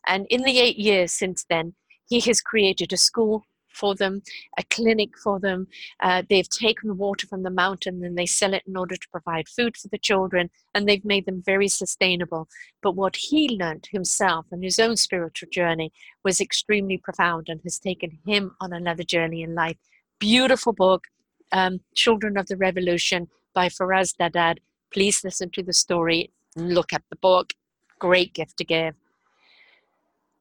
And 0.07 0.27
in 0.31 0.43
the 0.43 0.59
eight 0.59 0.79
years 0.79 1.13
since 1.13 1.45
then, 1.49 1.75
he 2.09 2.21
has 2.21 2.41
created 2.41 2.93
a 2.93 2.97
school 2.97 3.45
for 3.73 3.95
them, 3.95 4.23
a 4.59 4.63
clinic 4.65 5.17
for 5.19 5.41
them. 5.41 5.67
Uh, 6.01 6.23
they've 6.29 6.49
taken 6.49 6.99
water 6.99 7.27
from 7.27 7.43
the 7.43 7.51
mountain 7.51 8.05
and 8.05 8.17
they 8.17 8.27
sell 8.27 8.55
it 8.55 8.63
in 8.67 8.77
order 8.77 8.97
to 8.97 9.09
provide 9.11 9.49
food 9.49 9.77
for 9.77 9.89
the 9.89 9.99
children, 9.99 10.51
and 10.75 10.89
they've 10.89 11.05
made 11.05 11.27
them 11.27 11.43
very 11.45 11.69
sustainable. 11.69 12.49
But 12.83 12.97
what 12.97 13.17
he 13.17 13.49
learned 13.49 13.89
himself 13.91 14.47
and 14.51 14.63
his 14.63 14.79
own 14.79 14.97
spiritual 14.97 15.49
journey 15.51 15.93
was 16.25 16.41
extremely 16.41 16.99
profound 16.99 17.49
and 17.49 17.61
has 17.63 17.79
taken 17.79 18.19
him 18.27 18.55
on 18.61 18.73
another 18.73 19.05
journey 19.05 19.43
in 19.43 19.55
life. 19.55 19.77
Beautiful 20.19 20.73
book, 20.73 21.05
um, 21.53 21.81
Children 21.95 22.37
of 22.37 22.47
the 22.47 22.57
Revolution 22.57 23.29
by 23.55 23.69
Faraz 23.69 24.17
Dada. 24.17 24.55
Please 24.93 25.25
listen 25.25 25.51
to 25.51 25.63
the 25.63 25.73
story, 25.73 26.31
look 26.57 26.93
at 26.93 27.03
the 27.11 27.17
book. 27.17 27.55
Great 27.99 28.35
gift 28.35 28.57
to 28.57 28.65
give. 28.65 28.95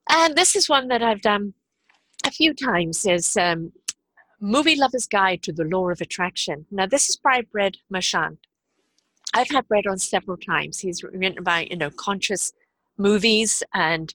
And 0.10 0.36
this 0.36 0.56
is 0.56 0.68
one 0.68 0.88
that 0.88 1.04
I've 1.04 1.22
done 1.22 1.54
a 2.26 2.32
few 2.32 2.54
times 2.54 3.06
is 3.06 3.38
um, 3.38 3.72
Movie 4.40 4.76
Lover's 4.76 5.08
Guide 5.08 5.44
to 5.44 5.54
the 5.54 5.64
Law 5.64 5.90
of 5.90 6.02
Attraction. 6.02 6.66
Now, 6.72 6.86
this 6.86 7.10
is 7.10 7.18
by 7.18 7.42
Brett 7.42 7.76
Marchand. 7.90 8.38
I've 9.34 9.50
had 9.50 9.68
Brett 9.68 9.88
on 9.88 9.98
several 9.98 10.38
times. 10.38 10.80
He's 10.80 11.04
written 11.04 11.38
about, 11.38 11.72
you 11.72 11.78
know, 11.78 11.90
conscious 11.92 12.52
movies 12.98 13.64
and 13.74 14.14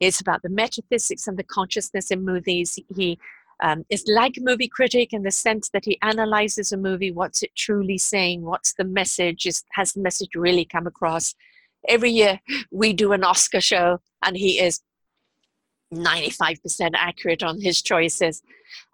it's 0.00 0.20
about 0.20 0.42
the 0.42 0.48
metaphysics 0.48 1.26
and 1.26 1.38
the 1.38 1.44
consciousness 1.44 2.10
in 2.10 2.24
movies. 2.24 2.78
He 2.94 3.18
um, 3.62 3.84
is 3.88 4.04
like 4.06 4.36
a 4.36 4.42
movie 4.42 4.68
critic 4.68 5.12
in 5.12 5.22
the 5.22 5.30
sense 5.30 5.70
that 5.70 5.84
he 5.84 5.98
analyzes 6.02 6.72
a 6.72 6.76
movie. 6.76 7.10
What's 7.10 7.42
it 7.42 7.54
truly 7.56 7.96
saying? 7.96 8.42
What's 8.42 8.74
the 8.74 8.84
message? 8.84 9.46
Is, 9.46 9.64
has 9.72 9.92
the 9.92 10.02
message 10.02 10.30
really 10.34 10.64
come 10.64 10.86
across? 10.86 11.34
Every 11.88 12.10
year 12.10 12.40
we 12.70 12.92
do 12.92 13.12
an 13.12 13.24
Oscar 13.24 13.60
show, 13.60 14.00
and 14.22 14.36
he 14.36 14.58
is 14.58 14.80
95% 15.94 16.90
accurate 16.94 17.42
on 17.42 17.60
his 17.60 17.82
choices. 17.82 18.42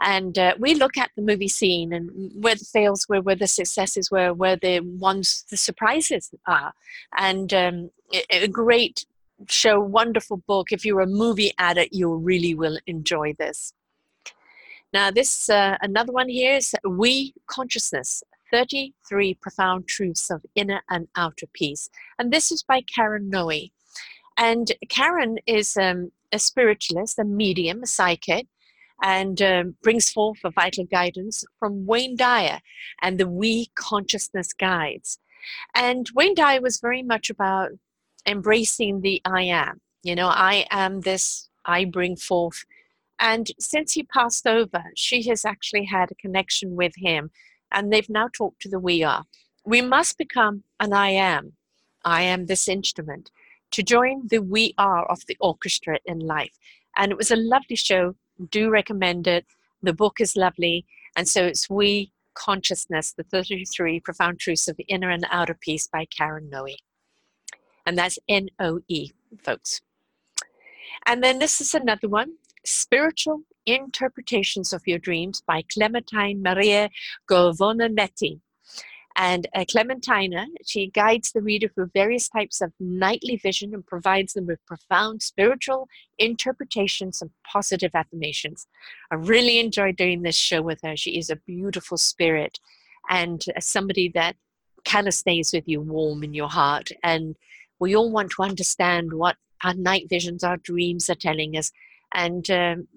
And 0.01 0.39
uh, 0.39 0.55
we 0.59 0.75
look 0.75 0.97
at 0.97 1.11
the 1.17 1.23
movie 1.23 1.49
scene 1.49 1.93
and 1.93 2.11
where 2.35 2.55
the 2.55 2.65
fails 2.65 3.07
were, 3.09 3.21
where 3.21 3.37
the 3.37 3.47
successes 3.47 4.11
were, 4.11 4.35
where 4.35 4.57
the 4.57 4.81
ones, 4.81 5.45
the 5.51 5.57
surprises 5.57 6.31
are. 6.47 6.73
And 7.17 7.53
um, 7.55 7.91
a 8.31 8.49
great 8.49 9.07
show, 9.49 9.81
wonderful 9.81 10.39
book. 10.39 10.73
If 10.73 10.85
you're 10.85 11.01
a 11.01 11.07
movie 11.07 11.53
addict, 11.59 11.95
you 11.95 12.15
really 12.15 12.55
will 12.55 12.79
enjoy 12.87 13.35
this. 13.39 13.73
Now, 14.93 15.11
this 15.11 15.49
uh, 15.49 15.79
another 15.81 16.13
one 16.13 16.29
here 16.29 16.57
is 16.57 16.75
We 16.85 17.33
Consciousness 17.47 18.23
33 18.53 19.35
Profound 19.35 19.89
Truths 19.89 20.31
of 20.31 20.45
Inner 20.55 20.83
and 20.91 21.09
Outer 21.17 21.47
Peace. 21.55 21.89
And 22.19 22.31
this 22.31 22.53
is 22.53 22.63
by 22.63 22.83
Karen 22.83 23.31
Noe. 23.31 23.51
And 24.37 24.73
Karen 24.89 25.39
is 25.47 25.77
um, 25.77 26.13
a 26.33 26.39
spiritualist, 26.39 27.19
a 27.19 27.25
medium, 27.25 27.83
a 27.83 27.87
psychic, 27.87 28.47
and 29.03 29.43
um, 29.43 29.77
brings 29.83 30.11
forth 30.11 30.39
a 30.45 30.51
vital 30.51 30.85
guidance 30.85 31.45
from 31.59 31.87
Wayne 31.87 32.17
Dyer 32.17 32.61
and 33.03 33.19
the 33.19 33.29
We 33.29 33.71
Consciousness 33.75 34.53
Guides. 34.53 35.19
And 35.75 36.09
Wayne 36.15 36.35
Dyer 36.35 36.61
was 36.61 36.79
very 36.81 37.03
much 37.03 37.29
about 37.29 37.71
embracing 38.27 39.01
the 39.01 39.21
I 39.25 39.43
am. 39.43 39.81
You 40.05 40.15
know, 40.15 40.29
I 40.29 40.67
am 40.71 41.01
this, 41.01 41.49
I 41.65 41.85
bring 41.85 42.17
forth 42.17 42.65
and 43.23 43.53
since 43.61 43.93
he 43.93 44.03
passed 44.03 44.49
over, 44.49 44.83
she 44.97 45.29
has 45.29 45.45
actually 45.45 45.85
had 45.85 46.11
a 46.11 46.17
connection 46.17 46.75
with 46.75 46.93
him, 46.97 47.31
and 47.71 47.93
they've 47.93 48.11
now 48.11 48.27
talked 48.27 48.61
to 48.63 48.69
the 48.69 48.81
we 48.81 49.05
are. 49.05 49.25
We 49.65 49.81
must 49.81 50.19
become 50.19 50.65
an 50.81 50.93
I 50.93 51.11
am. 51.11 51.53
I 52.05 52.23
am 52.23 52.47
this 52.47 52.67
instrument 52.67 53.31
to 53.73 53.83
join 53.83 54.29
the 54.29 54.39
we 54.39 54.75
are 54.79 55.05
of 55.07 55.27
the 55.27 55.37
orchestra 55.41 55.99
in 56.05 56.21
life. 56.21 56.59
And 56.97 57.11
it 57.11 57.19
was 57.19 57.31
a 57.31 57.37
lovely 57.37 57.77
show. 57.77 58.15
Do 58.51 58.71
recommend 58.71 59.27
it. 59.27 59.47
The 59.83 59.93
book 59.93 60.21
is 60.21 60.37
lovely. 60.37 60.87
And 61.17 61.29
so 61.29 61.45
it's 61.45 61.69
We 61.69 62.13
Consciousness, 62.35 63.13
the 63.13 63.25
33 63.25 64.01
Profound 64.01 64.39
Truths 64.39 64.69
of 64.69 64.79
Inner 64.89 65.11
and 65.11 65.27
Outer 65.31 65.55
Peace 65.55 65.87
by 65.87 66.07
Karen 66.07 66.49
Noe. 66.49 66.67
And 67.85 67.99
that's 67.99 68.19
N 68.29 68.49
O 68.59 68.81
E, 68.89 69.11
folks. 69.43 69.81
And 71.07 71.23
then 71.23 71.39
this 71.39 71.61
is 71.61 71.75
another 71.75 72.09
one 72.09 72.35
Spiritual 72.65 73.43
Interpretations 73.67 74.73
of 74.73 74.87
Your 74.87 74.99
Dreams 74.99 75.43
by 75.47 75.63
Clementine 75.73 76.43
Maria 76.43 76.91
Govonnetti. 77.29 78.41
And 79.17 79.47
uh, 79.55 79.65
Clementina, 79.71 80.47
she 80.65 80.89
guides 80.89 81.33
the 81.33 81.43
reader 81.43 81.69
through 81.69 81.91
various 81.93 82.29
types 82.29 82.61
of 82.61 82.73
nightly 82.81 83.37
vision 83.37 83.75
and 83.75 83.87
provides 83.87 84.33
them 84.33 84.47
with 84.47 84.65
profound 84.67 85.23
spiritual 85.23 85.89
interpretations 86.19 87.21
and 87.21 87.31
positive 87.45 87.91
affirmations. 87.95 88.67
I 89.11 89.17
really 89.17 89.59
enjoyed 89.59 89.97
doing 89.97 90.23
this 90.23 90.37
show 90.37 90.63
with 90.63 90.81
her. 90.83 90.97
She 90.97 91.19
is 91.19 91.31
a 91.31 91.37
beautiful 91.37 91.99
spirit 91.99 92.59
and 93.11 93.45
uh, 93.55 93.61
somebody 93.61 94.11
that 94.15 94.37
kind 94.85 95.07
of 95.07 95.15
stays 95.15 95.53
with 95.53 95.69
you 95.69 95.81
warm 95.81 96.23
in 96.25 96.35
your 96.35 96.49
heart. 96.49 96.91
And 97.03 97.37
we 97.79 97.95
all 97.95 98.11
want 98.11 98.31
to 98.33 98.43
understand 98.43 99.13
what 99.13 99.37
our 99.63 99.75
night 99.75 100.09
visions, 100.09 100.43
our 100.43 100.57
dreams 100.57 101.09
are 101.11 101.15
telling 101.15 101.57
us 101.57 101.71
and 102.15 102.51
um, 102.51 102.89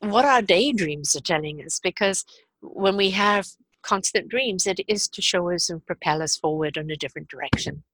what 0.00 0.24
our 0.24 0.42
daydreams 0.42 1.14
are 1.16 1.20
telling 1.20 1.62
us 1.62 1.80
because 1.80 2.24
when 2.60 2.96
we 2.96 3.10
have 3.10 3.46
constant 3.86 4.28
dreams 4.28 4.66
it 4.66 4.80
is 4.88 5.08
to 5.08 5.22
show 5.22 5.50
us 5.50 5.70
and 5.70 5.86
propel 5.86 6.20
us 6.20 6.36
forward 6.36 6.76
in 6.76 6.90
a 6.90 6.96
different 6.96 7.28
direction. 7.28 7.84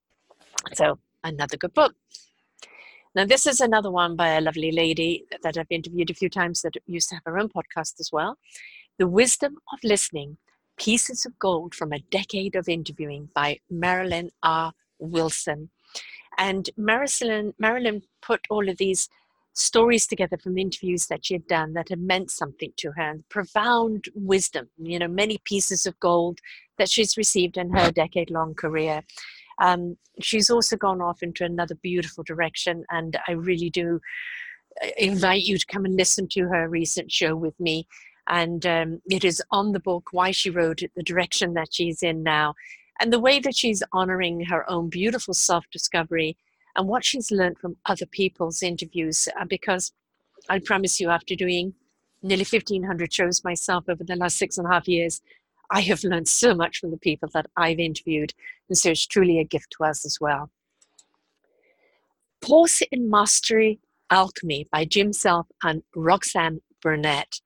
So 0.72 0.98
another 1.22 1.56
good 1.58 1.74
book. 1.74 1.94
Now 3.14 3.26
this 3.26 3.46
is 3.46 3.60
another 3.60 3.90
one 3.90 4.16
by 4.16 4.28
a 4.28 4.40
lovely 4.40 4.72
lady 4.72 5.26
that 5.42 5.58
i've 5.58 5.66
interviewed 5.78 6.10
a 6.10 6.14
few 6.14 6.30
times 6.30 6.62
that 6.62 6.74
used 6.86 7.10
to 7.10 7.16
have 7.16 7.24
her 7.26 7.38
own 7.38 7.50
podcast 7.50 8.00
as 8.00 8.10
well. 8.10 8.38
The 8.98 9.06
wisdom 9.06 9.56
of 9.72 9.78
listening 9.84 10.38
pieces 10.78 11.26
of 11.26 11.38
gold 11.38 11.74
from 11.74 11.92
a 11.92 12.04
decade 12.10 12.56
of 12.56 12.68
interviewing 12.68 13.28
by 13.34 13.58
marilyn 13.70 14.30
r. 14.42 14.72
Wilson. 14.98 15.70
And 16.38 16.70
marilyn 16.78 17.52
marilyn 17.58 18.02
put 18.22 18.40
all 18.48 18.68
of 18.70 18.78
these 18.78 19.10
stories 19.54 20.06
together 20.06 20.38
from 20.38 20.56
interviews 20.56 21.06
that 21.06 21.26
she 21.26 21.34
had 21.34 21.46
done 21.46 21.74
that 21.74 21.88
had 21.88 22.00
meant 22.00 22.30
something 22.30 22.72
to 22.78 22.90
her 22.92 23.10
and 23.10 23.28
profound 23.28 24.06
wisdom, 24.14 24.68
you 24.78 24.98
know, 24.98 25.08
many 25.08 25.38
pieces 25.44 25.84
of 25.86 25.98
gold 26.00 26.38
that 26.78 26.88
she's 26.88 27.16
received 27.16 27.56
in 27.56 27.70
her 27.70 27.90
decade 27.90 28.30
long 28.30 28.54
career. 28.54 29.02
Um, 29.60 29.96
she's 30.20 30.50
also 30.50 30.76
gone 30.76 31.00
off 31.00 31.22
into 31.22 31.44
another 31.44 31.74
beautiful 31.74 32.24
direction, 32.24 32.84
and 32.90 33.18
I 33.28 33.32
really 33.32 33.70
do 33.70 34.00
uh, 34.82 34.88
invite 34.96 35.42
you 35.42 35.58
to 35.58 35.66
come 35.66 35.84
and 35.84 35.96
listen 35.96 36.28
to 36.28 36.48
her 36.48 36.68
recent 36.68 37.12
show 37.12 37.36
with 37.36 37.58
me. 37.60 37.86
And 38.28 38.64
um, 38.64 39.02
it 39.10 39.24
is 39.24 39.42
on 39.50 39.72
the 39.72 39.80
book 39.80 40.08
Why 40.12 40.30
She 40.30 40.48
Wrote 40.48 40.82
It, 40.82 40.92
the 40.96 41.02
direction 41.02 41.54
that 41.54 41.68
she's 41.72 42.02
in 42.02 42.22
now, 42.22 42.54
and 43.00 43.12
the 43.12 43.20
way 43.20 43.40
that 43.40 43.56
she's 43.56 43.82
honoring 43.92 44.44
her 44.46 44.68
own 44.70 44.88
beautiful 44.88 45.34
self 45.34 45.64
discovery 45.70 46.36
and 46.76 46.88
what 46.88 47.04
she's 47.04 47.30
learned 47.30 47.58
from 47.58 47.76
other 47.86 48.06
people's 48.06 48.62
interviews. 48.62 49.28
Uh, 49.38 49.44
because 49.48 49.92
I 50.48 50.58
promise 50.58 51.00
you, 51.00 51.10
after 51.10 51.34
doing 51.34 51.74
nearly 52.22 52.46
1,500 52.48 53.12
shows 53.12 53.44
myself 53.44 53.84
over 53.88 54.04
the 54.04 54.16
last 54.16 54.38
six 54.38 54.58
and 54.58 54.66
a 54.66 54.70
half 54.70 54.88
years, 54.88 55.20
I 55.70 55.80
have 55.82 56.04
learned 56.04 56.28
so 56.28 56.54
much 56.54 56.78
from 56.78 56.90
the 56.90 56.98
people 56.98 57.28
that 57.32 57.46
I've 57.56 57.78
interviewed. 57.78 58.34
And 58.68 58.76
so 58.76 58.90
it's 58.90 59.06
truly 59.06 59.38
a 59.38 59.44
gift 59.44 59.74
to 59.78 59.84
us 59.84 60.04
as 60.04 60.18
well. 60.20 60.50
Course 62.44 62.82
in 62.90 63.08
Mastery 63.08 63.80
Alchemy 64.10 64.68
by 64.70 64.84
Jim 64.84 65.12
Self 65.12 65.46
and 65.62 65.82
Roxanne 65.94 66.60
Burnett. 66.82 67.40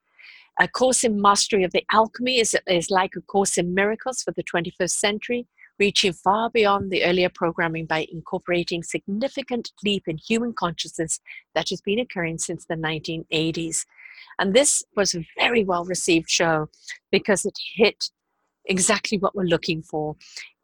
A 0.59 0.67
course 0.67 1.05
in 1.05 1.21
mastery 1.21 1.65
of 1.65 1.73
the 1.73 1.85
alchemy 1.93 2.41
is, 2.41 2.57
is 2.67 2.91
like 2.91 3.13
a 3.15 3.21
course 3.21 3.59
in 3.59 3.75
miracles 3.75 4.23
for 4.23 4.33
the 4.33 4.43
21st 4.43 4.91
century 4.91 5.47
reaching 5.79 6.13
far 6.13 6.51
beyond 6.51 6.91
the 6.91 7.05
earlier 7.05 7.29
programming 7.29 7.87
by 7.87 8.07
incorporating 8.11 8.83
significant 8.83 9.73
leap 9.85 10.05
in 10.07 10.19
human 10.19 10.53
consciousness 10.53 11.21
that 11.55 11.69
has 11.71 11.81
been 11.81 11.99
occurring 11.99 12.39
since 12.39 12.65
the 12.65 12.75
1980s. 12.75 13.85
And 14.39 14.55
this 14.55 14.85
was 14.97 15.15
a 15.15 15.27
very 15.39 15.65
well 15.65 15.85
received 15.85 16.31
show 16.31 16.69
because 17.11 17.45
it 17.45 17.59
hit 17.75 18.11
exactly 18.65 19.19
what 19.19 19.35
we're 19.35 19.45
looking 19.45 19.83
for 19.83 20.17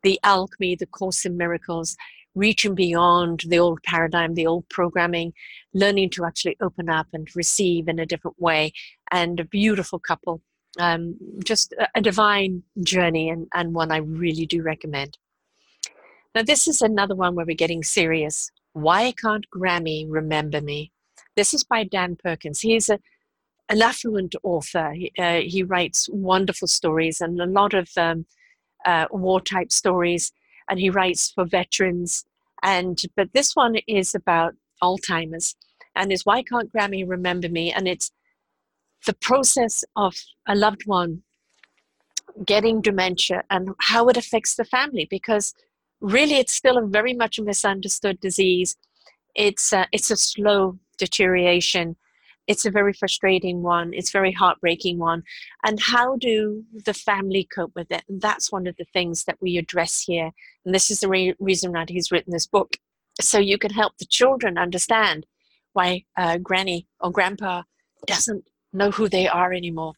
the 0.03 0.19
alchemy, 0.25 0.75
the 0.75 0.87
Course 0.87 1.25
in 1.25 1.37
Miracles, 1.37 1.97
reaching 2.35 2.75
beyond 2.75 3.45
the 3.47 3.59
old 3.59 3.83
paradigm, 3.85 4.35
the 4.35 4.47
old 4.47 4.69
programming, 4.69 5.33
learning 5.75 6.11
to 6.11 6.25
actually 6.25 6.57
open 6.61 6.89
up 6.89 7.07
and 7.13 7.29
receive 7.37 7.89
in 7.89 7.99
a 7.99 8.07
different 8.07 8.41
way. 8.41 8.73
And 9.11 9.39
a 9.39 9.45
beautiful 9.45 9.99
couple 9.99 10.43
um, 10.79 11.17
just 11.45 11.75
a, 11.95 12.01
divine 12.01 12.63
journey 12.83 13.29
and, 13.29 13.47
and 13.55 13.75
one 13.75 13.93
I 13.93 13.99
really 13.99 14.47
do 14.47 14.63
recommend. 14.63 15.19
Now, 16.35 16.43
this 16.43 16.67
is 16.67 16.81
another 16.81 17.15
one 17.15 17.35
where 17.35 17.45
we're 17.45 17.57
getting 17.57 17.83
serious. 17.83 18.51
Why 18.73 19.13
can't 19.13 19.45
Grammy 19.55 20.07
remember 20.09 20.61
me? 20.61 20.93
This 21.37 21.53
is 21.53 21.65
by 21.65 21.85
Dan 21.85 22.17
Perkins. 22.23 22.61
He's 22.61 22.89
a, 22.89 22.99
an 23.69 23.83
affluent 23.83 24.35
author. 24.43 24.93
He, 24.93 25.13
uh, 25.19 25.41
he 25.45 25.63
writes 25.63 26.09
wonderful 26.11 26.69
stories 26.69 27.21
and 27.21 27.41
a 27.41 27.47
lot 27.47 27.75
of 27.75 27.89
um, 27.97 28.27
uh, 28.87 29.07
war 29.11 29.41
type 29.41 29.73
stories, 29.73 30.33
and 30.69 30.79
he 30.79 30.91
writes 30.91 31.31
for 31.31 31.45
veterans. 31.45 32.25
And 32.63 33.01
but 33.17 33.33
this 33.35 33.55
one 33.55 33.77
is 33.87 34.15
about 34.15 34.55
Alzheimer's, 34.83 35.55
and 35.95 36.13
is 36.13 36.25
why 36.25 36.43
can't 36.43 36.73
Grammy 36.73 37.05
remember 37.07 37.49
me? 37.49 37.73
And 37.73 37.87
it's 37.87 38.11
the 39.07 39.15
process 39.15 39.85
of 39.97 40.15
a 40.47 40.55
loved 40.55 40.87
one 40.87 41.23
getting 42.47 42.81
dementia 42.81 43.43
and 43.51 43.71
how 43.81 44.09
it 44.09 44.17
affects 44.17 44.55
the 44.55 44.65
family 44.65 45.07
because 45.11 45.55
really 46.01 46.37
it's 46.37 46.55
still 46.55 46.79
a 46.79 46.87
very 46.87 47.15
much 47.15 47.39
a 47.39 47.43
misunderstood 47.43 48.19
disease. 48.21 48.77
It's 49.35 49.73
a, 49.73 49.87
it's 49.93 50.11
a 50.11 50.17
slow 50.17 50.79
deterioration. 50.99 51.97
It's 52.47 52.65
a 52.65 52.71
very 52.71 52.93
frustrating 52.93 53.63
one. 53.63 53.93
It's 53.95 54.11
very 54.11 54.33
heartbreaking 54.33 54.99
one. 54.99 55.23
And 55.65 55.79
how 55.81 56.17
do 56.17 56.65
the 56.85 56.95
family 56.95 57.49
cope 57.55 57.73
with 57.77 57.91
it? 57.91 58.03
And 58.09 58.21
that's 58.21 58.51
one 58.51 58.67
of 58.67 58.77
the 58.77 58.87
things 58.93 59.25
that 59.25 59.39
we 59.41 59.59
address 59.59 60.03
here. 60.03 60.31
And 60.65 60.75
this 60.75 60.91
is 60.91 61.01
the 61.01 61.09
re- 61.09 61.35
reason 61.39 61.73
that 61.73 61.89
he's 61.89 62.11
written 62.11 62.33
this 62.33 62.47
book 62.47 62.79
so 63.21 63.39
you 63.39 63.59
can 63.59 63.73
help 63.73 63.99
the 63.99 64.07
children 64.07 64.59
understand 64.59 65.27
why 65.73 66.05
uh, 66.17 66.39
granny 66.39 66.89
or 67.01 67.11
grandpa 67.11 67.63
doesn't 68.07 68.45
know 68.73 68.91
who 68.91 69.09
they 69.09 69.29
are 69.29 69.53
anymore 69.53 69.95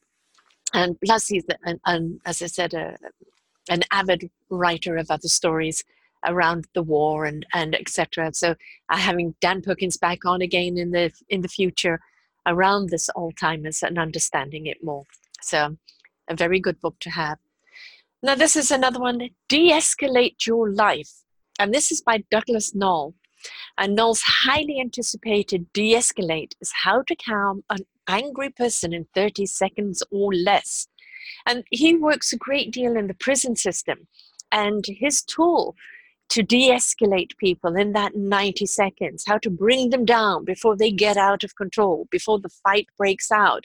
and 0.72 0.98
plus 1.04 1.28
he's 1.28 1.44
an, 1.64 1.80
an, 1.86 2.20
as 2.24 2.42
i 2.42 2.46
said 2.46 2.74
a, 2.74 2.96
an 3.68 3.82
avid 3.90 4.30
writer 4.50 4.96
of 4.96 5.10
other 5.10 5.28
stories 5.28 5.84
around 6.26 6.66
the 6.74 6.82
war 6.82 7.24
and 7.24 7.46
and 7.52 7.74
etc. 7.74 8.32
So 8.34 8.54
uh, 8.88 8.96
having 8.96 9.34
Dan 9.40 9.62
Perkins 9.62 9.96
back 9.96 10.24
on 10.24 10.42
again 10.42 10.78
in 10.78 10.90
the 10.90 11.12
in 11.28 11.42
the 11.42 11.48
future 11.48 12.00
around 12.46 12.90
this 12.90 13.08
Alzheimer's 13.16 13.82
and 13.82 13.98
understanding 13.98 14.66
it 14.66 14.82
more. 14.82 15.04
So 15.40 15.76
a 16.28 16.36
very 16.36 16.60
good 16.60 16.80
book 16.80 16.96
to 17.00 17.10
have. 17.10 17.38
Now 18.22 18.34
this 18.34 18.56
is 18.56 18.70
another 18.70 19.00
one, 19.00 19.30
De-escalate 19.48 20.46
your 20.46 20.70
life, 20.70 21.10
and 21.58 21.72
this 21.72 21.92
is 21.92 22.00
by 22.00 22.24
Douglas 22.30 22.74
Noll. 22.74 23.14
And 23.76 23.94
Noll's 23.94 24.22
highly 24.22 24.80
anticipated 24.80 25.70
de-escalate 25.74 26.54
is 26.62 26.72
how 26.84 27.02
to 27.02 27.14
calm 27.14 27.62
an 27.68 27.84
angry 28.08 28.50
person 28.50 28.92
in 28.92 29.06
30 29.14 29.46
seconds 29.46 30.02
or 30.10 30.34
less. 30.34 30.88
And 31.46 31.64
he 31.70 31.96
works 31.96 32.32
a 32.32 32.36
great 32.36 32.70
deal 32.70 32.96
in 32.96 33.06
the 33.06 33.14
prison 33.14 33.56
system. 33.56 34.06
And 34.52 34.84
his 34.86 35.22
tool 35.22 35.74
to 36.30 36.42
de 36.42 36.70
escalate 36.70 37.36
people 37.36 37.76
in 37.76 37.92
that 37.92 38.14
90 38.16 38.66
seconds, 38.66 39.24
how 39.26 39.38
to 39.38 39.50
bring 39.50 39.90
them 39.90 40.04
down 40.04 40.44
before 40.44 40.76
they 40.76 40.90
get 40.90 41.16
out 41.16 41.44
of 41.44 41.56
control, 41.56 42.08
before 42.10 42.38
the 42.38 42.48
fight 42.48 42.86
breaks 42.96 43.30
out, 43.30 43.64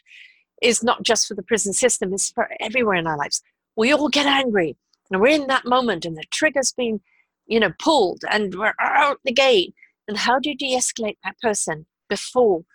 is 0.62 0.84
not 0.84 1.03
just 1.03 1.27
for 1.27 1.36
the 1.36 1.43
prison 1.43 1.74
system, 1.74 2.13
it's 2.13 2.31
for 2.31 2.50
everywhere 2.60 2.96
in 2.96 3.08
our 3.08 3.17
lives. 3.17 3.41
We 3.75 3.93
all 3.93 4.10
get 4.10 4.25
angry, 4.25 4.75
and 5.10 5.22
we're 5.22 5.27
in 5.27 5.48
that 5.48 5.65
moment, 5.65 6.05
and 6.05 6.17
the 6.17 6.24
trigger's 6.31 6.74
been, 6.74 7.01
you 7.48 7.60
know, 7.60 7.72
pulled, 7.79 8.22
and 8.29 8.53
we're 8.53 8.74
out 8.79 9.19
the 9.24 9.31
gate. 9.31 9.74
And 10.08 10.17
how 10.17 10.39
do 10.39 10.50
you 10.50 10.55
de 10.55 10.75
escalate 10.75 11.17
that 11.24 11.39
person 11.39 11.86
before 12.10 12.65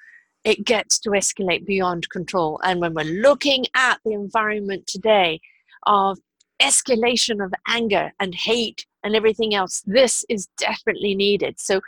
it 0.44 0.64
gets 0.64 0.98
to 1.00 1.10
escalate 1.10 1.66
beyond 1.66 2.08
control? 2.10 2.60
And 2.62 2.80
when 2.80 2.94
we're 2.94 3.04
looking 3.04 3.66
at 3.74 4.00
the 4.04 4.12
environment 4.12 4.86
today 4.86 5.40
of 5.86 6.18
escalation 6.60 7.44
of 7.44 7.52
anger 7.68 8.12
and 8.20 8.34
hate 8.34 8.86
and 9.02 9.14
everything 9.14 9.54
else, 9.54 9.82
this 9.86 10.24
is 10.28 10.48
definitely 10.56 11.14
needed. 11.14 11.60
So, 11.60 11.80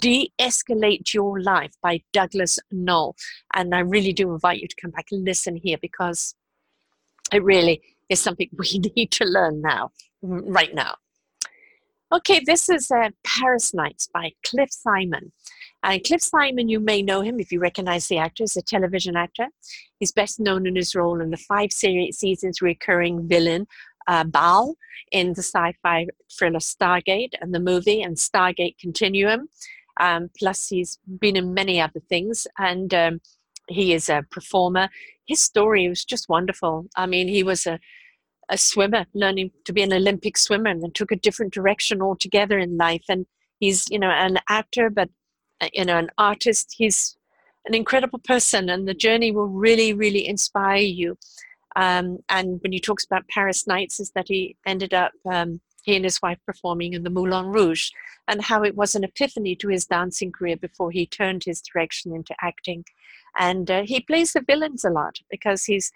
De 0.00 0.32
Escalate 0.38 1.12
Your 1.12 1.40
Life 1.40 1.74
by 1.82 2.02
Douglas 2.12 2.58
Noll. 2.70 3.16
And 3.54 3.74
I 3.74 3.80
really 3.80 4.14
do 4.14 4.32
invite 4.32 4.60
you 4.60 4.66
to 4.66 4.76
come 4.80 4.90
back 4.90 5.08
and 5.12 5.24
listen 5.24 5.56
here 5.56 5.76
because 5.80 6.34
it 7.32 7.42
really 7.42 7.82
is 8.08 8.20
something 8.20 8.48
we 8.58 8.80
need 8.96 9.10
to 9.12 9.24
learn 9.24 9.60
now, 9.60 9.90
mm, 10.24 10.40
right 10.44 10.74
now. 10.74 10.94
Okay, 12.12 12.40
this 12.44 12.68
is 12.68 12.90
uh, 12.90 13.08
Paris 13.24 13.72
Nights 13.72 14.08
by 14.12 14.32
Cliff 14.46 14.68
Simon. 14.70 15.32
And 15.82 16.04
Cliff 16.04 16.20
Simon, 16.20 16.68
you 16.68 16.78
may 16.78 17.02
know 17.02 17.22
him 17.22 17.40
if 17.40 17.50
you 17.50 17.58
recognize 17.58 18.08
the 18.08 18.18
actor, 18.18 18.44
is 18.44 18.56
a 18.56 18.62
television 18.62 19.16
actor. 19.16 19.48
He's 19.98 20.12
best 20.12 20.38
known 20.38 20.66
in 20.66 20.76
his 20.76 20.94
role 20.94 21.20
in 21.20 21.30
the 21.30 21.36
five 21.36 21.72
series, 21.72 22.18
seasons 22.18 22.60
recurring 22.60 23.26
villain 23.26 23.66
uh, 24.06 24.24
Baal 24.24 24.76
in 25.12 25.28
the 25.28 25.42
sci-fi 25.42 26.06
thriller 26.30 26.58
Stargate 26.58 27.32
and 27.40 27.54
the 27.54 27.60
movie 27.60 28.02
and 28.02 28.16
Stargate 28.16 28.78
Continuum. 28.78 29.48
Um, 29.98 30.30
plus, 30.38 30.68
he's 30.68 30.98
been 31.20 31.36
in 31.36 31.54
many 31.54 31.80
other 31.80 32.00
things, 32.08 32.46
and 32.58 32.92
um, 32.92 33.20
he 33.68 33.94
is 33.94 34.08
a 34.08 34.24
performer. 34.30 34.88
His 35.26 35.42
story 35.42 35.88
was 35.88 36.04
just 36.04 36.28
wonderful. 36.28 36.86
I 36.96 37.06
mean, 37.06 37.28
he 37.28 37.42
was 37.42 37.66
a 37.66 37.80
a 38.48 38.58
swimmer, 38.58 39.06
learning 39.14 39.50
to 39.64 39.72
be 39.72 39.82
an 39.82 39.92
Olympic 39.92 40.36
swimmer, 40.36 40.70
and 40.70 40.82
then 40.82 40.92
took 40.92 41.12
a 41.12 41.16
different 41.16 41.52
direction 41.52 42.02
altogether 42.02 42.58
in 42.58 42.76
life. 42.76 43.04
And 43.08 43.26
he's, 43.60 43.88
you 43.90 43.98
know, 43.98 44.10
an 44.10 44.38
actor, 44.48 44.90
but 44.90 45.08
uh, 45.60 45.68
you 45.72 45.84
know, 45.84 45.98
an 45.98 46.10
artist. 46.18 46.74
He's 46.76 47.16
an 47.66 47.74
incredible 47.74 48.18
person, 48.18 48.68
and 48.68 48.86
the 48.86 48.94
journey 48.94 49.30
will 49.30 49.48
really, 49.48 49.92
really 49.92 50.26
inspire 50.26 50.76
you. 50.76 51.16
Um, 51.76 52.18
and 52.28 52.60
when 52.62 52.72
he 52.72 52.80
talks 52.80 53.04
about 53.04 53.28
Paris 53.28 53.66
Nights, 53.66 54.00
is 54.00 54.10
that 54.14 54.28
he 54.28 54.56
ended 54.66 54.94
up, 54.94 55.12
um, 55.30 55.60
he 55.82 55.96
and 55.96 56.04
his 56.04 56.20
wife 56.22 56.38
performing 56.46 56.92
in 56.92 57.02
the 57.02 57.10
Moulin 57.10 57.46
Rouge, 57.46 57.90
and 58.28 58.42
how 58.42 58.62
it 58.62 58.76
was 58.76 58.94
an 58.94 59.04
epiphany 59.04 59.56
to 59.56 59.68
his 59.68 59.86
dancing 59.86 60.32
career 60.32 60.56
before 60.56 60.90
he 60.90 61.06
turned 61.06 61.44
his 61.44 61.60
direction 61.60 62.14
into 62.14 62.34
acting. 62.40 62.84
And 63.38 63.70
uh, 63.70 63.82
he 63.84 64.00
plays 64.00 64.32
the 64.32 64.44
villains 64.46 64.84
a 64.84 64.90
lot 64.90 65.18
because 65.30 65.64
he's 65.64 65.90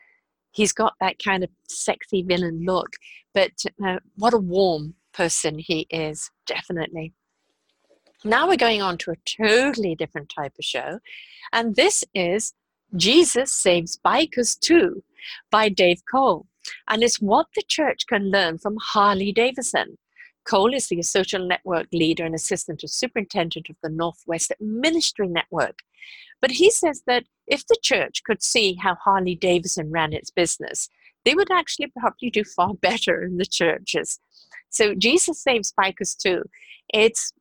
he's 0.53 0.73
got 0.73 0.95
that 1.01 1.17
kind 1.23 1.45
of 1.45 1.51
sexy 1.69 2.23
villain 2.23 2.65
look. 2.65 2.91
But 3.35 3.53
uh, 3.85 3.99
what 4.17 4.35
a 4.35 4.39
warm 4.39 4.95
person 5.13 5.59
he 5.59 5.87
is, 5.91 6.31
definitely. 6.47 7.13
Now 8.25 8.49
we're 8.49 8.57
going 8.57 8.83
on 8.83 8.99
to 8.99 9.13
a 9.13 9.47
totally 9.47 9.95
different 9.95 10.33
type 10.35 10.55
of 10.59 10.65
show, 10.65 10.99
and 11.53 11.77
this 11.77 12.03
is 12.15 12.53
Jesus 12.97 13.53
Saves 13.53 13.99
Bikers 14.05 14.59
Too 14.59 15.05
by 15.51 15.69
Dave 15.69 16.03
Cole. 16.11 16.47
And 16.89 17.03
it's 17.03 17.21
what 17.21 17.47
the 17.55 17.63
church 17.67 18.07
can 18.07 18.31
learn 18.31 18.59
from 18.59 18.77
Harley 18.81 19.33
Davidson. 19.33 19.99
Cole 20.45 20.75
is 20.75 20.89
the 20.89 21.03
social 21.03 21.47
network 21.47 21.87
leader 21.93 22.25
and 22.25 22.35
assistant 22.35 22.81
to 22.81 22.89
superintendent 22.89 23.69
of 23.69 23.77
the 23.83 23.91
Northwest 23.91 24.53
Ministry 24.61 25.29
Network. 25.29 25.81
But 26.41 26.53
he 26.53 26.71
says 26.71 27.03
that 27.07 27.25
if 27.47 27.67
the 27.67 27.77
church 27.83 28.23
could 28.25 28.43
see 28.43 28.75
how 28.75 28.95
Harley 28.95 29.35
Davidson 29.35 29.91
ran 29.91 30.13
its 30.13 30.31
business, 30.31 30.89
they 31.25 31.35
would 31.35 31.51
actually 31.51 31.93
probably 31.99 32.31
do 32.31 32.45
far 32.45 32.75
better 32.81 33.23
in 33.23 33.39
the 33.39 33.47
churches. 33.47 34.21
So 34.71 34.95
Jesus 34.95 35.43
Saves 35.43 35.73
Bikers 35.73 36.17
Too. 36.17 36.45
It's 36.93 37.33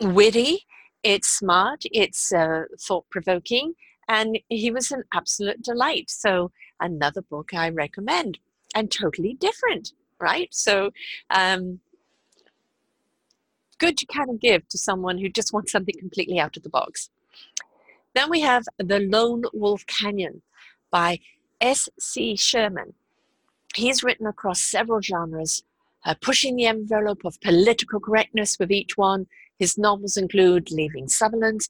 witty, 0.00 0.64
it's 1.02 1.28
smart, 1.28 1.82
it's 1.92 2.32
uh, 2.32 2.64
thought 2.80 3.06
provoking, 3.10 3.74
and 4.08 4.38
he 4.48 4.70
was 4.70 4.90
an 4.90 5.04
absolute 5.12 5.62
delight. 5.62 6.10
So 6.10 6.52
another 6.80 7.22
book 7.22 7.54
I 7.54 7.70
recommend 7.70 8.38
and 8.74 8.90
totally 8.90 9.34
different, 9.34 9.92
right? 10.20 10.48
So 10.52 10.90
um, 11.30 11.80
good 13.78 13.96
to 13.98 14.06
kind 14.06 14.30
of 14.30 14.40
give 14.40 14.68
to 14.68 14.78
someone 14.78 15.18
who 15.18 15.28
just 15.28 15.52
wants 15.52 15.72
something 15.72 15.94
completely 15.98 16.38
out 16.38 16.56
of 16.56 16.62
the 16.62 16.70
box. 16.70 17.10
Then 18.16 18.30
we 18.30 18.40
have 18.40 18.64
The 18.78 19.00
Lone 19.00 19.44
Wolf 19.52 19.84
Canyon 19.86 20.40
by 20.90 21.18
S.C. 21.60 22.34
Sherman. 22.36 22.94
He's 23.74 24.02
written 24.02 24.26
across 24.26 24.62
several 24.62 25.02
genres, 25.02 25.64
uh, 26.06 26.14
pushing 26.22 26.56
the 26.56 26.64
envelope 26.64 27.26
of 27.26 27.38
political 27.42 28.00
correctness 28.00 28.56
with 28.58 28.72
each 28.72 28.96
one. 28.96 29.26
His 29.58 29.76
novels 29.76 30.16
include 30.16 30.70
Leaving 30.70 31.08
Sutherland, 31.08 31.68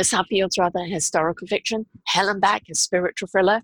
Suffields 0.00 0.58
rather 0.58 0.80
historical 0.80 1.46
fiction, 1.46 1.86
Hell 2.08 2.28
and 2.28 2.40
Back, 2.40 2.64
a 2.68 2.74
spiritual 2.74 3.28
thriller, 3.28 3.62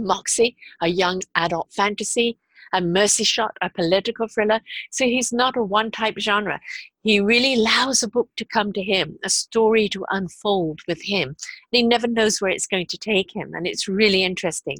Moxie, 0.00 0.56
a 0.80 0.88
young 0.88 1.22
adult 1.36 1.72
fantasy, 1.72 2.36
and 2.72 2.92
Mercy 2.92 3.24
Shot, 3.24 3.56
a 3.60 3.70
political 3.70 4.28
thriller. 4.28 4.60
So 4.90 5.04
he's 5.04 5.32
not 5.32 5.56
a 5.56 5.62
one 5.62 5.90
type 5.90 6.18
genre. 6.18 6.60
He 7.02 7.20
really 7.20 7.54
allows 7.54 8.02
a 8.02 8.08
book 8.08 8.28
to 8.36 8.44
come 8.44 8.72
to 8.72 8.82
him, 8.82 9.18
a 9.24 9.30
story 9.30 9.88
to 9.90 10.04
unfold 10.10 10.80
with 10.86 11.02
him. 11.02 11.28
And 11.28 11.36
he 11.72 11.82
never 11.82 12.06
knows 12.06 12.40
where 12.40 12.50
it's 12.50 12.66
going 12.66 12.86
to 12.86 12.98
take 12.98 13.34
him. 13.34 13.52
And 13.54 13.66
it's 13.66 13.88
really 13.88 14.22
interesting. 14.22 14.78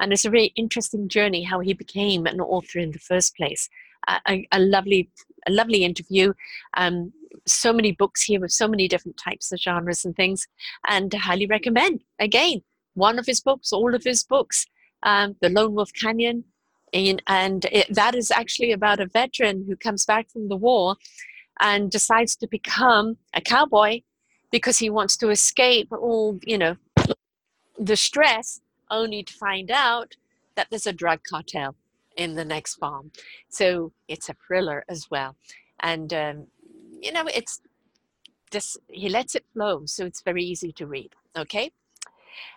And 0.00 0.12
it's 0.12 0.24
a 0.24 0.30
very 0.30 0.52
interesting 0.56 1.08
journey 1.08 1.42
how 1.42 1.60
he 1.60 1.72
became 1.72 2.26
an 2.26 2.40
author 2.40 2.78
in 2.78 2.92
the 2.92 2.98
first 2.98 3.36
place. 3.36 3.68
Uh, 4.06 4.18
a, 4.28 4.46
a, 4.52 4.60
lovely, 4.60 5.08
a 5.46 5.52
lovely 5.52 5.84
interview. 5.84 6.32
Um, 6.76 7.12
so 7.46 7.72
many 7.72 7.92
books 7.92 8.22
here 8.22 8.40
with 8.40 8.52
so 8.52 8.68
many 8.68 8.88
different 8.88 9.16
types 9.16 9.50
of 9.52 9.58
genres 9.58 10.04
and 10.04 10.14
things, 10.14 10.46
and 10.88 11.14
I 11.14 11.18
highly 11.18 11.46
recommend. 11.46 12.02
Again, 12.18 12.62
one 12.94 13.18
of 13.18 13.26
his 13.26 13.40
books, 13.40 13.72
all 13.72 13.94
of 13.94 14.04
his 14.04 14.24
books, 14.24 14.66
um, 15.02 15.36
The 15.40 15.48
Lone 15.48 15.74
Wolf 15.74 15.90
Canyon. 15.92 16.44
And, 16.94 17.22
and 17.26 17.64
it, 17.66 17.92
that 17.92 18.14
is 18.14 18.30
actually 18.30 18.72
about 18.72 19.00
a 19.00 19.06
veteran 19.06 19.64
who 19.66 19.76
comes 19.76 20.06
back 20.06 20.30
from 20.30 20.48
the 20.48 20.56
war 20.56 20.96
and 21.60 21.90
decides 21.90 22.36
to 22.36 22.46
become 22.46 23.18
a 23.34 23.40
cowboy 23.40 24.02
because 24.50 24.78
he 24.78 24.88
wants 24.88 25.16
to 25.16 25.30
escape 25.30 25.88
all, 25.92 26.38
you 26.44 26.56
know, 26.56 26.76
the 27.78 27.96
stress, 27.96 28.60
only 28.90 29.24
to 29.24 29.34
find 29.34 29.70
out 29.70 30.14
that 30.54 30.68
there's 30.70 30.86
a 30.86 30.92
drug 30.92 31.20
cartel 31.28 31.74
in 32.16 32.34
the 32.34 32.44
next 32.44 32.76
farm. 32.76 33.10
So 33.48 33.92
it's 34.06 34.28
a 34.28 34.36
thriller 34.46 34.84
as 34.88 35.10
well. 35.10 35.34
And, 35.80 36.14
um, 36.14 36.46
you 37.00 37.10
know, 37.10 37.24
it's 37.26 37.60
just, 38.52 38.78
he 38.88 39.08
lets 39.08 39.34
it 39.34 39.44
flow. 39.52 39.86
So 39.86 40.06
it's 40.06 40.22
very 40.22 40.44
easy 40.44 40.70
to 40.72 40.86
read. 40.86 41.10
Okay. 41.36 41.72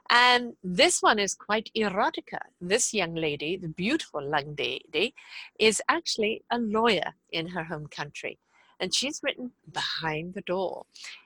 And 0.10 0.56
this 0.64 1.02
one 1.02 1.20
is 1.20 1.36
quite 1.36 1.70
erotica. 1.76 2.40
This 2.62 2.94
young 2.94 3.16
lady, 3.16 3.58
the 3.58 3.68
beautiful 3.68 4.22
young 4.22 4.56
lady, 4.58 5.14
is 5.60 5.82
actually 5.88 6.44
a 6.52 6.58
lawyer 6.60 7.14
in 7.32 7.48
her 7.50 7.66
home 7.66 7.88
country. 7.88 8.40
and 8.80 8.94
she's 8.94 9.22
written 9.24 9.52
Behind 9.72 10.34
the 10.34 10.42
Door. 10.42 10.86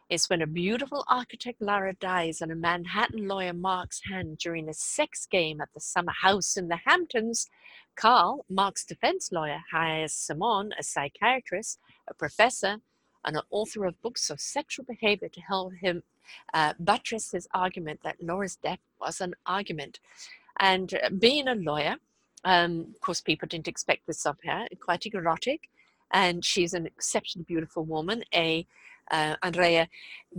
It's 0.10 0.30
when 0.30 0.42
a 0.42 0.48
beautiful 0.48 1.04
architect 1.08 1.62
Lara 1.62 1.94
dies 1.94 2.42
and 2.42 2.52
a 2.52 2.56
Manhattan 2.56 3.28
lawyer 3.28 3.54
Mark's 3.54 4.02
hand 4.10 4.38
during 4.38 4.68
a 4.70 4.74
sex 4.74 5.26
game 5.26 5.62
at 5.62 5.70
the 5.74 5.80
summer 5.80 6.14
house 6.22 6.58
in 6.58 6.68
the 6.68 6.80
Hamptons. 6.86 7.48
Carl, 7.96 8.46
Mark's 8.50 8.86
defense 8.86 9.32
lawyer, 9.32 9.62
hires 9.72 10.14
Simone, 10.14 10.72
a 10.80 10.84
psychiatrist, 10.84 11.80
a 12.10 12.14
professor, 12.14 12.78
and 13.24 13.36
an 13.36 13.44
author 13.52 13.86
of 13.86 14.02
books 14.02 14.30
of 14.30 14.40
sexual 14.40 14.86
behavior 14.86 15.30
to 15.30 15.42
help 15.42 15.74
him 15.74 16.04
uh, 16.54 16.74
buttress 16.80 17.32
his 17.32 17.48
argument 17.54 18.02
that 18.04 18.22
Laura's 18.22 18.56
death 18.56 18.80
was 19.00 19.22
an 19.22 19.34
argument. 19.46 20.00
And 20.60 20.94
uh, 20.94 21.10
being 21.10 21.48
a 21.48 21.56
lawyer, 21.56 21.96
um, 22.44 22.88
of 22.94 23.02
course, 23.02 23.22
people 23.22 23.48
didn't 23.48 23.68
expect 23.68 24.08
this 24.08 24.26
of 24.26 24.38
her, 24.46 24.68
quite 24.80 25.06
erotic. 25.06 25.70
And 26.12 26.44
she's 26.44 26.74
an 26.74 26.86
exceptionally 26.86 27.46
beautiful 27.48 27.86
woman, 27.86 28.24
a 28.34 28.68
uh, 29.10 29.36
Andrea 29.44 29.88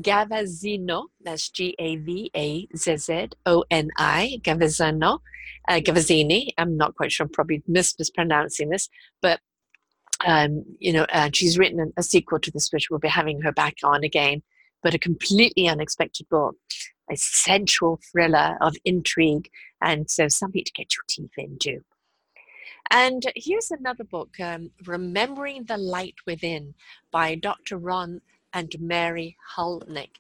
Gavazzino, 0.01 1.07
that's 1.23 1.49
G 1.51 1.75
A 1.79 1.97
V 1.97 2.31
A 2.35 2.67
Z 2.77 2.97
Z 2.97 3.29
O 3.47 3.65
N 3.71 3.91
I, 3.99 4.41
Gavazzino, 4.43 5.21
uh, 5.69 5.75
Gavazzini. 5.75 6.49
I'm 6.59 6.77
not 6.77 6.95
quite 6.95 7.13
sure, 7.13 7.25
I'm 7.25 7.31
probably 7.33 7.63
mis- 7.67 7.99
mispronouncing 7.99 8.71
this, 8.71 8.89
but 9.21 9.41
um, 10.25 10.65
you 10.79 10.93
know, 10.93 11.05
uh, 11.13 11.31
she's 11.33 11.59
written 11.59 11.93
a 11.97 12.03
sequel 12.03 12.39
to 12.41 12.51
this, 12.51 12.73
which 12.73 12.89
we'll 12.91 13.01
be 13.01 13.09
having 13.09 13.41
her 13.43 13.53
back 13.53 13.79
on 13.83 14.05
again, 14.05 14.43
but 14.83 14.95
a 14.95 14.99
completely 14.99 15.69
unexpected 15.69 16.29
book, 16.29 16.57
a 17.11 17.17
sensual 17.17 18.01
thriller 18.11 18.57
of 18.61 18.75
intrigue, 18.85 19.51
and 19.81 20.11
so 20.11 20.29
something 20.29 20.65
to 20.65 20.73
get 20.73 20.95
your 20.95 21.05
teeth 21.09 21.33
into. 21.37 21.83
And 22.91 23.25
here's 23.37 23.71
another 23.71 24.05
book, 24.05 24.39
um, 24.41 24.71
Remembering 24.87 25.65
the 25.65 25.79
Light 25.79 26.17
Within 26.27 26.75
by 27.11 27.35
Dr. 27.37 27.79
Ron 27.79 28.21
and 28.53 28.75
Mary 28.79 29.37
Hulnick, 29.57 30.17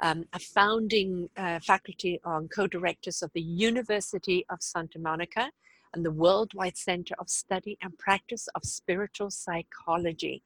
um, 0.00 0.24
a 0.32 0.38
founding 0.38 1.28
uh, 1.36 1.58
faculty 1.60 2.20
and 2.24 2.50
co-directors 2.50 3.22
of 3.22 3.30
the 3.34 3.42
University 3.42 4.46
of 4.48 4.62
Santa 4.62 4.98
Monica 4.98 5.50
and 5.92 6.04
the 6.04 6.10
Worldwide 6.10 6.76
Center 6.76 7.14
of 7.18 7.28
Study 7.28 7.78
and 7.82 7.96
Practice 7.98 8.48
of 8.54 8.64
Spiritual 8.64 9.30
Psychology. 9.30 10.42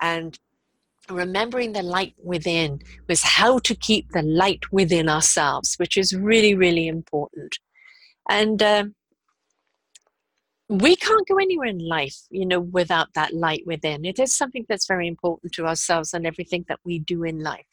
And 0.00 0.38
remembering 1.10 1.72
the 1.72 1.82
light 1.82 2.14
within 2.22 2.80
was 3.08 3.22
how 3.22 3.58
to 3.60 3.74
keep 3.74 4.10
the 4.12 4.22
light 4.22 4.72
within 4.72 5.08
ourselves, 5.08 5.76
which 5.76 5.96
is 5.96 6.14
really, 6.14 6.54
really 6.54 6.86
important. 6.86 7.58
And 8.28 8.62
um, 8.62 8.94
we 10.68 10.96
can't 10.96 11.26
go 11.26 11.36
anywhere 11.36 11.68
in 11.68 11.78
life, 11.78 12.16
you 12.30 12.44
know, 12.44 12.60
without 12.60 13.14
that 13.14 13.34
light 13.34 13.62
within. 13.66 14.04
It 14.04 14.18
is 14.18 14.34
something 14.34 14.66
that's 14.68 14.86
very 14.86 15.08
important 15.08 15.52
to 15.54 15.66
ourselves 15.66 16.12
and 16.12 16.26
everything 16.26 16.66
that 16.68 16.80
we 16.84 16.98
do 16.98 17.24
in 17.24 17.42
life. 17.42 17.64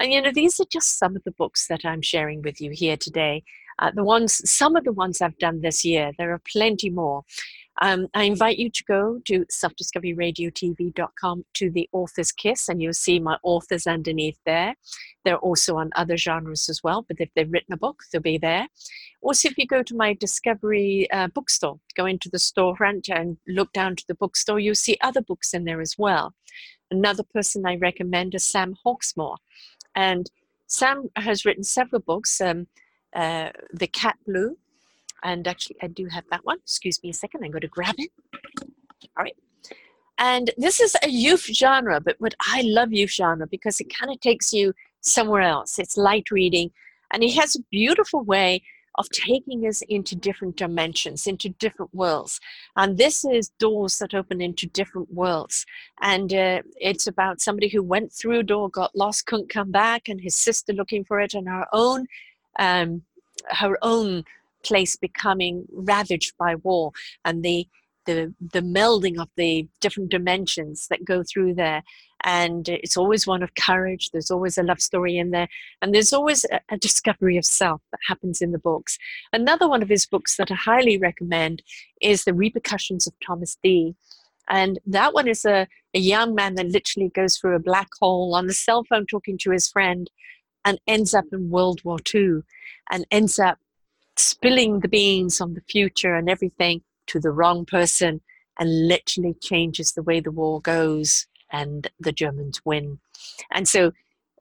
And, 0.00 0.12
you 0.12 0.20
know, 0.20 0.32
these 0.32 0.60
are 0.60 0.66
just 0.70 0.98
some 0.98 1.16
of 1.16 1.24
the 1.24 1.30
books 1.30 1.68
that 1.68 1.84
I'm 1.84 2.02
sharing 2.02 2.42
with 2.42 2.60
you 2.60 2.70
here 2.70 2.96
today. 2.96 3.44
Uh, 3.78 3.92
the 3.94 4.04
ones, 4.04 4.48
some 4.50 4.76
of 4.76 4.84
the 4.84 4.92
ones 4.92 5.20
I've 5.20 5.38
done 5.38 5.60
this 5.60 5.84
year, 5.84 6.12
there 6.18 6.32
are 6.32 6.42
plenty 6.52 6.90
more. 6.90 7.24
Um, 7.82 8.08
I 8.14 8.24
invite 8.24 8.58
you 8.58 8.70
to 8.70 8.84
go 8.84 9.20
to 9.26 9.44
selfdiscoveryradiotv.com 9.46 11.44
to 11.54 11.70
the 11.70 11.88
author's 11.92 12.32
kiss, 12.32 12.68
and 12.68 12.80
you'll 12.80 12.94
see 12.94 13.18
my 13.18 13.36
authors 13.42 13.86
underneath 13.86 14.38
there. 14.46 14.74
They're 15.24 15.36
also 15.38 15.76
on 15.76 15.90
other 15.94 16.16
genres 16.16 16.68
as 16.68 16.82
well, 16.82 17.04
but 17.06 17.18
if 17.20 17.28
they've 17.34 17.50
written 17.50 17.74
a 17.74 17.78
book, 17.78 18.02
they'll 18.10 18.22
be 18.22 18.38
there. 18.38 18.68
Also, 19.20 19.48
if 19.48 19.58
you 19.58 19.66
go 19.66 19.82
to 19.82 19.96
my 19.96 20.14
Discovery 20.14 21.10
uh, 21.10 21.28
bookstore, 21.28 21.78
go 21.96 22.06
into 22.06 22.30
the 22.30 22.38
storefront 22.38 23.10
and 23.10 23.36
look 23.46 23.72
down 23.72 23.96
to 23.96 24.04
the 24.08 24.14
bookstore, 24.14 24.58
you'll 24.58 24.74
see 24.74 24.96
other 25.02 25.20
books 25.20 25.52
in 25.52 25.64
there 25.64 25.80
as 25.80 25.96
well. 25.98 26.34
Another 26.90 27.24
person 27.34 27.66
I 27.66 27.76
recommend 27.76 28.34
is 28.34 28.44
Sam 28.44 28.76
Hawksmoor. 28.86 29.36
And 29.94 30.30
Sam 30.66 31.08
has 31.16 31.44
written 31.44 31.64
several 31.64 32.00
books 32.00 32.40
um, 32.40 32.68
uh, 33.14 33.50
The 33.72 33.86
Cat 33.86 34.16
Blue, 34.26 34.56
and 35.26 35.48
actually, 35.48 35.76
I 35.82 35.88
do 35.88 36.06
have 36.06 36.24
that 36.30 36.44
one. 36.44 36.58
Excuse 36.58 37.02
me 37.02 37.10
a 37.10 37.12
second. 37.12 37.42
I'm 37.42 37.50
going 37.50 37.62
to 37.62 37.68
grab 37.68 37.96
it. 37.98 38.10
All 39.18 39.24
right. 39.24 39.36
And 40.18 40.52
this 40.56 40.80
is 40.80 40.96
a 41.02 41.08
youth 41.08 41.46
genre, 41.52 42.00
but 42.00 42.14
what 42.20 42.34
I 42.40 42.62
love 42.64 42.92
youth 42.92 43.10
genre 43.10 43.46
because 43.48 43.80
it 43.80 43.92
kind 43.92 44.12
of 44.12 44.20
takes 44.20 44.52
you 44.52 44.72
somewhere 45.00 45.42
else. 45.42 45.80
It's 45.80 45.96
light 45.96 46.30
reading, 46.30 46.70
and 47.12 47.24
it 47.24 47.34
has 47.34 47.56
a 47.56 47.60
beautiful 47.70 48.22
way 48.22 48.62
of 48.98 49.10
taking 49.10 49.66
us 49.66 49.82
into 49.88 50.14
different 50.14 50.56
dimensions, 50.56 51.26
into 51.26 51.48
different 51.48 51.92
worlds. 51.92 52.40
And 52.76 52.96
this 52.96 53.24
is 53.24 53.50
doors 53.58 53.98
that 53.98 54.14
open 54.14 54.40
into 54.40 54.66
different 54.68 55.12
worlds. 55.12 55.66
And 56.00 56.32
uh, 56.32 56.62
it's 56.80 57.06
about 57.08 57.42
somebody 57.42 57.68
who 57.68 57.82
went 57.82 58.12
through 58.12 58.38
a 58.38 58.42
door, 58.44 58.70
got 58.70 58.96
lost, 58.96 59.26
couldn't 59.26 59.50
come 59.50 59.72
back, 59.72 60.08
and 60.08 60.20
his 60.20 60.36
sister 60.36 60.72
looking 60.72 61.04
for 61.04 61.20
it, 61.20 61.34
and 61.34 61.48
her 61.48 61.66
own, 61.72 62.06
um, 62.60 63.02
her 63.50 63.76
own 63.82 64.24
place 64.66 64.96
becoming 64.96 65.64
ravaged 65.72 66.32
by 66.38 66.56
war 66.56 66.92
and 67.24 67.44
the 67.44 67.66
the 68.06 68.32
the 68.40 68.60
melding 68.60 69.20
of 69.20 69.28
the 69.36 69.68
different 69.80 70.10
dimensions 70.10 70.86
that 70.88 71.04
go 71.04 71.22
through 71.22 71.54
there. 71.54 71.82
And 72.24 72.68
it's 72.68 72.96
always 72.96 73.26
one 73.26 73.42
of 73.42 73.54
courage. 73.56 74.10
There's 74.10 74.30
always 74.30 74.56
a 74.56 74.62
love 74.62 74.80
story 74.80 75.18
in 75.18 75.30
there. 75.32 75.48
And 75.82 75.94
there's 75.94 76.12
always 76.12 76.44
a, 76.50 76.60
a, 76.70 76.78
discovery 76.78 77.36
of 77.36 77.44
self 77.44 77.82
that 77.92 78.00
happens 78.08 78.40
in 78.40 78.52
the 78.52 78.58
books. 78.58 78.96
Another 79.32 79.68
one 79.68 79.82
of 79.82 79.88
his 79.88 80.06
books 80.06 80.36
that 80.36 80.50
i 80.50 80.54
highly 80.54 80.96
recommend 80.98 81.62
is 82.00 82.24
the 82.24 82.34
repercussions 82.34 83.06
of 83.06 83.12
thomas 83.24 83.58
d. 83.62 83.94
And 84.48 84.78
that 84.86 85.12
one 85.12 85.28
is 85.28 85.44
a, 85.44 85.66
a 85.92 85.98
young 85.98 86.34
man 86.34 86.54
that 86.54 86.68
literally 86.68 87.10
goes 87.10 87.36
through 87.36 87.56
a 87.56 87.60
black 87.70 87.88
hole 88.00 88.34
on 88.34 88.46
the 88.46 88.54
cell 88.54 88.84
phone 88.84 89.06
talking 89.06 89.36
to 89.38 89.50
his 89.50 89.68
friend 89.68 90.08
and 90.64 90.80
ends 90.86 91.14
up 91.14 91.26
in 91.32 91.50
world 91.50 91.80
war 91.84 91.98
ii 92.14 92.40
and 92.90 93.06
ends 93.10 93.38
up 93.38 93.58
spilling 94.16 94.80
the 94.80 94.88
beans 94.88 95.40
on 95.40 95.54
the 95.54 95.62
future 95.68 96.14
and 96.14 96.28
everything 96.28 96.82
to 97.08 97.20
the 97.20 97.30
wrong 97.30 97.64
person 97.64 98.20
and 98.58 98.88
literally 98.88 99.34
changes 99.42 99.92
the 99.92 100.02
way 100.02 100.20
the 100.20 100.30
war 100.30 100.60
goes 100.60 101.26
and 101.52 101.90
the 102.00 102.12
Germans 102.12 102.60
win. 102.64 102.98
And 103.52 103.68
so, 103.68 103.92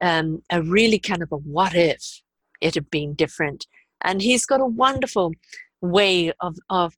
um, 0.02 0.42
a 0.52 0.62
really 0.62 1.00
kind 1.00 1.22
of 1.22 1.32
a 1.32 1.38
what 1.38 1.76
if 1.76 2.22
it 2.62 2.76
had 2.76 2.90
been 2.90 3.14
different. 3.14 3.68
And 4.02 4.22
he's 4.22 4.46
got 4.46 4.62
a 4.62 4.66
wonderful 4.66 5.34
way 5.82 6.32
of, 6.42 6.58
of 6.70 6.96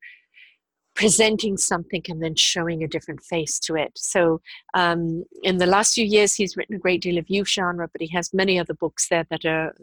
presenting 0.96 1.58
something 1.58 2.02
and 2.10 2.24
then 2.24 2.36
showing 2.36 2.84
a 2.84 2.88
different 2.88 3.22
face 3.22 3.60
to 3.60 3.76
it. 3.76 3.92
So, 3.96 4.42
um, 4.74 5.24
in 5.44 5.58
the 5.58 5.68
last 5.68 5.94
few 5.94 6.06
years, 6.06 6.36
he's 6.36 6.58
written 6.58 6.76
a 6.76 6.80
great 6.80 7.02
deal 7.02 7.18
of 7.18 7.30
youth 7.30 7.50
genre, 7.50 7.88
but 7.92 8.02
he 8.02 8.08
has 8.10 8.34
many 8.34 8.60
other 8.60 8.74
books 8.74 9.08
there 9.10 9.26
that 9.30 9.46
are 9.46 9.76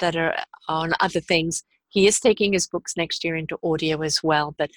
that 0.00 0.16
are 0.16 0.34
on 0.68 0.92
other 1.00 1.20
things. 1.20 1.64
He 1.94 2.08
is 2.08 2.18
taking 2.18 2.52
his 2.52 2.66
books 2.66 2.96
next 2.96 3.22
year 3.22 3.36
into 3.36 3.56
audio 3.62 4.02
as 4.02 4.20
well, 4.20 4.52
but 4.58 4.70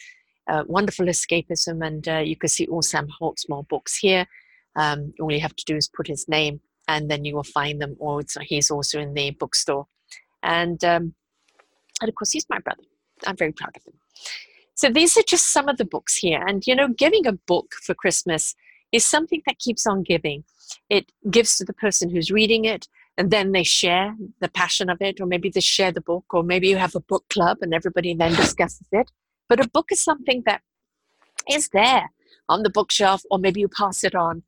uh, 0.47 0.63
wonderful 0.67 1.07
escapism, 1.07 1.85
and 1.85 2.07
uh, 2.07 2.19
you 2.19 2.35
can 2.35 2.47
see 2.47 2.67
all 2.67 2.83
Sam 2.83 3.07
Hawksmoor 3.19 3.67
books 3.67 3.97
here. 3.97 4.27
Um, 4.75 5.13
all 5.19 5.31
you 5.31 5.39
have 5.39 5.55
to 5.55 5.65
do 5.65 5.75
is 5.75 5.89
put 5.89 6.07
his 6.07 6.27
name, 6.27 6.61
and 6.87 7.09
then 7.09 7.25
you 7.25 7.35
will 7.35 7.43
find 7.43 7.81
them. 7.81 7.95
Or 7.99 8.21
he's 8.41 8.69
also 8.69 8.99
in 8.99 9.15
the 9.15 9.31
bookstore, 9.31 9.87
and 10.43 10.81
um, 10.83 11.15
and 12.01 12.07
of 12.07 12.13
course 12.13 12.31
he's 12.31 12.45
my 12.51 12.59
brother. 12.59 12.83
I'm 13.25 13.35
very 13.35 13.51
proud 13.51 13.75
of 13.75 13.83
him. 13.83 13.99
So 14.75 14.89
these 14.89 15.17
are 15.17 15.23
just 15.27 15.51
some 15.51 15.67
of 15.67 15.77
the 15.77 15.85
books 15.85 16.15
here, 16.15 16.43
and 16.47 16.65
you 16.67 16.75
know, 16.75 16.87
giving 16.87 17.25
a 17.25 17.33
book 17.33 17.73
for 17.83 17.95
Christmas 17.95 18.53
is 18.91 19.03
something 19.03 19.41
that 19.47 19.57
keeps 19.57 19.87
on 19.87 20.03
giving. 20.03 20.43
It 20.87 21.11
gives 21.31 21.57
to 21.57 21.65
the 21.65 21.73
person 21.73 22.11
who's 22.11 22.29
reading 22.29 22.65
it 22.65 22.87
and 23.17 23.31
then 23.31 23.51
they 23.51 23.63
share 23.63 24.15
the 24.39 24.47
passion 24.47 24.89
of 24.89 25.01
it, 25.01 25.19
or 25.19 25.25
maybe 25.25 25.49
they 25.49 25.59
share 25.59 25.91
the 25.91 26.01
book, 26.01 26.25
or 26.31 26.43
maybe 26.43 26.67
you 26.67 26.77
have 26.77 26.95
a 26.95 26.99
book 26.99 27.25
club 27.29 27.57
and 27.61 27.73
everybody 27.73 28.13
then 28.13 28.33
discusses 28.35 28.87
it. 28.91 29.11
But 29.49 29.63
a 29.63 29.69
book 29.69 29.87
is 29.91 29.99
something 29.99 30.43
that 30.45 30.61
is 31.49 31.69
there 31.69 32.11
on 32.47 32.63
the 32.63 32.69
bookshelf, 32.69 33.23
or 33.31 33.39
maybe 33.39 33.59
you 33.59 33.69
pass 33.69 34.03
it 34.03 34.13
on. 34.13 34.43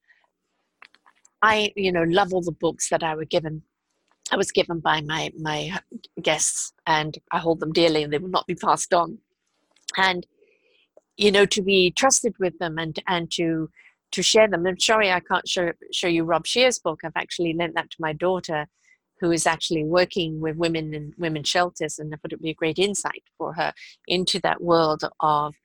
I, 1.42 1.72
you 1.76 1.92
know, 1.92 2.04
love 2.04 2.34
all 2.34 2.42
the 2.42 2.52
books 2.52 2.90
that 2.90 3.04
I 3.04 3.16
were 3.16 3.26
given. 3.26 3.64
I 4.32 4.36
was 4.36 4.52
given 4.52 4.80
by 4.80 5.02
my 5.02 5.32
my 5.40 5.80
guests, 6.22 6.74
and 6.86 7.18
I 7.32 7.40
hold 7.40 7.60
them 7.60 7.74
dearly, 7.74 8.04
and 8.04 8.14
they 8.14 8.20
will 8.20 8.30
not 8.30 8.46
be 8.46 8.56
passed 8.56 8.94
on. 8.94 9.18
And 9.98 10.28
you 11.18 11.32
know, 11.32 11.46
to 11.48 11.62
be 11.62 11.92
trusted 11.92 12.36
with 12.40 12.60
them, 12.60 12.78
and 12.78 13.00
and 13.08 13.32
to 13.32 13.70
to 14.12 14.24
share 14.24 14.48
them. 14.48 14.66
I'm 14.66 14.80
sorry 14.80 15.12
I 15.12 15.20
can't 15.20 15.48
show, 15.48 15.72
show 15.92 16.08
you 16.08 16.24
Rob 16.24 16.48
Scheer's 16.48 16.80
book. 16.80 17.02
I've 17.04 17.12
actually 17.16 17.54
lent 17.54 17.76
that 17.76 17.90
to 17.92 17.98
my 18.00 18.14
daughter, 18.14 18.68
who 19.20 19.32
is 19.32 19.46
actually 19.46 19.84
working 19.84 20.40
with 20.40 20.56
women 20.56 20.94
in 20.94 21.14
women 21.18 21.44
shelters, 21.44 22.00
and 22.00 22.14
I 22.14 22.18
thought 22.18 22.32
it 22.32 22.38
would 22.38 22.44
be 22.44 22.52
a 22.52 22.56
great 22.56 22.80
insight 22.80 23.24
for 23.38 23.54
her 23.54 23.74
into 24.08 24.40
that 24.42 24.62
world 24.62 25.04
of 25.20 25.56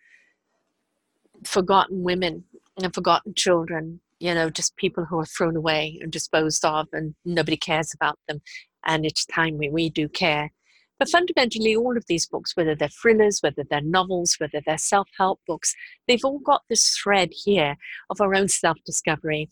forgotten 1.44 2.02
women 2.02 2.44
and 2.83 2.94
forgotten 2.94 3.35
children. 3.35 4.00
You 4.20 4.35
know, 4.35 4.48
just 4.48 4.76
people 4.76 5.04
who 5.04 5.18
are 5.18 5.26
thrown 5.26 5.57
away 5.57 5.98
and 6.00 6.11
disposed 6.11 6.64
of, 6.64 6.88
and 6.92 7.14
nobody 7.24 7.57
cares 7.57 7.92
about 7.94 8.18
them. 8.28 8.40
And 8.87 9.04
it's 9.04 9.26
time 9.26 9.59
we, 9.59 9.68
we 9.68 9.90
do 9.90 10.09
care. 10.09 10.50
But 10.98 11.09
fundamentally, 11.09 11.74
all 11.74 11.96
of 11.96 12.07
these 12.07 12.26
books, 12.26 12.57
whether 12.57 12.74
they're 12.74 12.88
thrillers, 12.88 13.40
whether 13.40 13.64
they're 13.68 13.80
novels, 13.80 14.37
whether 14.38 14.61
they're 14.64 14.78
self 14.78 15.09
help 15.18 15.40
books, 15.46 15.74
they've 16.07 16.24
all 16.24 16.38
got 16.38 16.62
this 16.68 16.96
thread 16.96 17.30
here 17.33 17.76
of 18.11 18.20
our 18.20 18.35
own 18.35 18.48
self 18.48 18.78
discovery, 18.87 19.48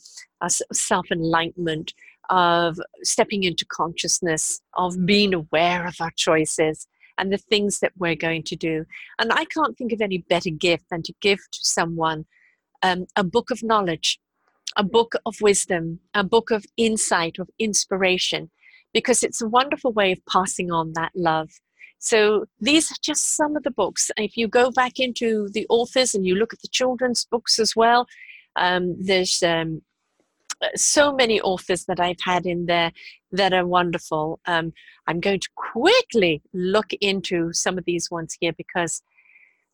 self 0.73 1.11
enlightenment, 1.11 1.95
of 2.31 2.79
stepping 3.03 3.43
into 3.43 3.67
consciousness, 3.67 4.61
of 4.75 5.05
being 5.05 5.35
aware 5.35 5.87
of 5.87 5.97
our 6.01 6.13
choices 6.17 6.87
and 7.19 7.33
the 7.33 7.39
things 7.39 7.81
that 7.81 7.93
we're 7.99 8.17
going 8.17 8.43
to 8.45 8.57
do. 8.57 8.85
And 9.19 9.33
I 9.33 9.45
can't 9.45 9.77
think 9.77 9.93
of 9.93 10.01
any 10.01 10.19
better 10.19 10.51
gift 10.51 10.85
than 10.91 11.03
to 11.03 11.15
give 11.21 11.39
to 11.39 11.59
someone 11.63 12.25
um, 12.83 13.07
a 13.17 13.25
book 13.25 13.51
of 13.51 13.63
knowledge, 13.63 14.19
a 14.77 14.85
book 14.85 15.15
of 15.27 15.41
wisdom, 15.41 16.01
a 16.15 16.25
book 16.25 16.51
of 16.51 16.65
insight, 16.77 17.39
of 17.39 17.51
inspiration, 17.59 18.51
because 18.93 19.23
it's 19.23 19.41
a 19.41 19.49
wonderful 19.49 19.93
way 19.93 20.13
of 20.13 20.19
passing 20.31 20.71
on 20.71 20.93
that 20.95 21.13
love. 21.15 21.51
So 21.99 22.47
these 22.61 22.91
are 22.91 22.97
just 23.01 23.37
some 23.37 23.57
of 23.57 23.63
the 23.63 23.71
books. 23.71 24.11
If 24.17 24.37
you 24.37 24.49
go 24.49 24.71
back 24.71 24.99
into 24.99 25.49
the 25.51 25.67
authors 25.69 26.15
and 26.15 26.27
you 26.27 26.35
look 26.35 26.53
at 26.53 26.61
the 26.61 26.69
children's 26.69 27.25
books 27.25 27.59
as 27.59 27.77
well, 27.77 28.07
um, 28.57 28.97
there's 28.99 29.43
um, 29.43 29.83
so 30.75 31.13
many 31.13 31.41
authors 31.41 31.85
that 31.85 32.01
I've 32.01 32.21
had 32.21 32.47
in 32.47 32.67
there 32.67 32.93
that 33.31 33.53
are 33.53 33.67
wonderful. 33.67 34.41
Um, 34.47 34.73
I'm 35.07 35.21
going 35.21 35.41
to 35.41 35.49
quickly 35.55 36.43
look 36.53 36.93
into 37.01 37.53
some 37.53 37.79
of 37.79 37.85
these 37.85 38.11
ones 38.11 38.37
here 38.41 38.53
because 38.53 39.03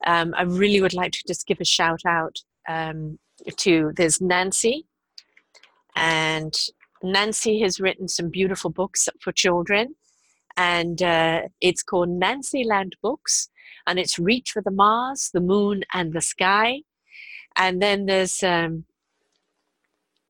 um, 0.07 0.35
I 0.37 0.43
really 0.43 0.81
would 0.81 0.95
like 0.95 1.13
to 1.13 1.25
just 1.27 1.47
give 1.47 1.61
a 1.61 1.65
shout 1.65 2.03
out 2.07 2.37
um, 2.69 3.19
to 3.57 3.93
there's 3.97 4.21
Nancy, 4.21 4.87
and 5.97 6.55
Nancy 7.03 7.61
has 7.61 7.81
written 7.81 8.09
some 8.09 8.29
beautiful 8.29 8.71
books 8.71 9.09
for 9.21 9.33
children, 9.33 9.95
and 10.57 11.03
uh, 11.03 11.43
it's 11.61 11.83
called 11.83 12.09
Nancy 12.09 12.65
Land 12.65 12.97
Books, 13.03 13.49
and 13.87 13.99
it's 13.99 14.19
Reach 14.19 14.51
for 14.51 14.63
the 14.63 14.71
Mars, 14.71 15.31
the 15.33 15.41
Moon, 15.41 15.85
and 15.93 16.13
the 16.13 16.21
Sky. 16.21 16.83
And 17.57 17.81
then 17.83 18.07
there's 18.07 18.43
um, 18.43 18.85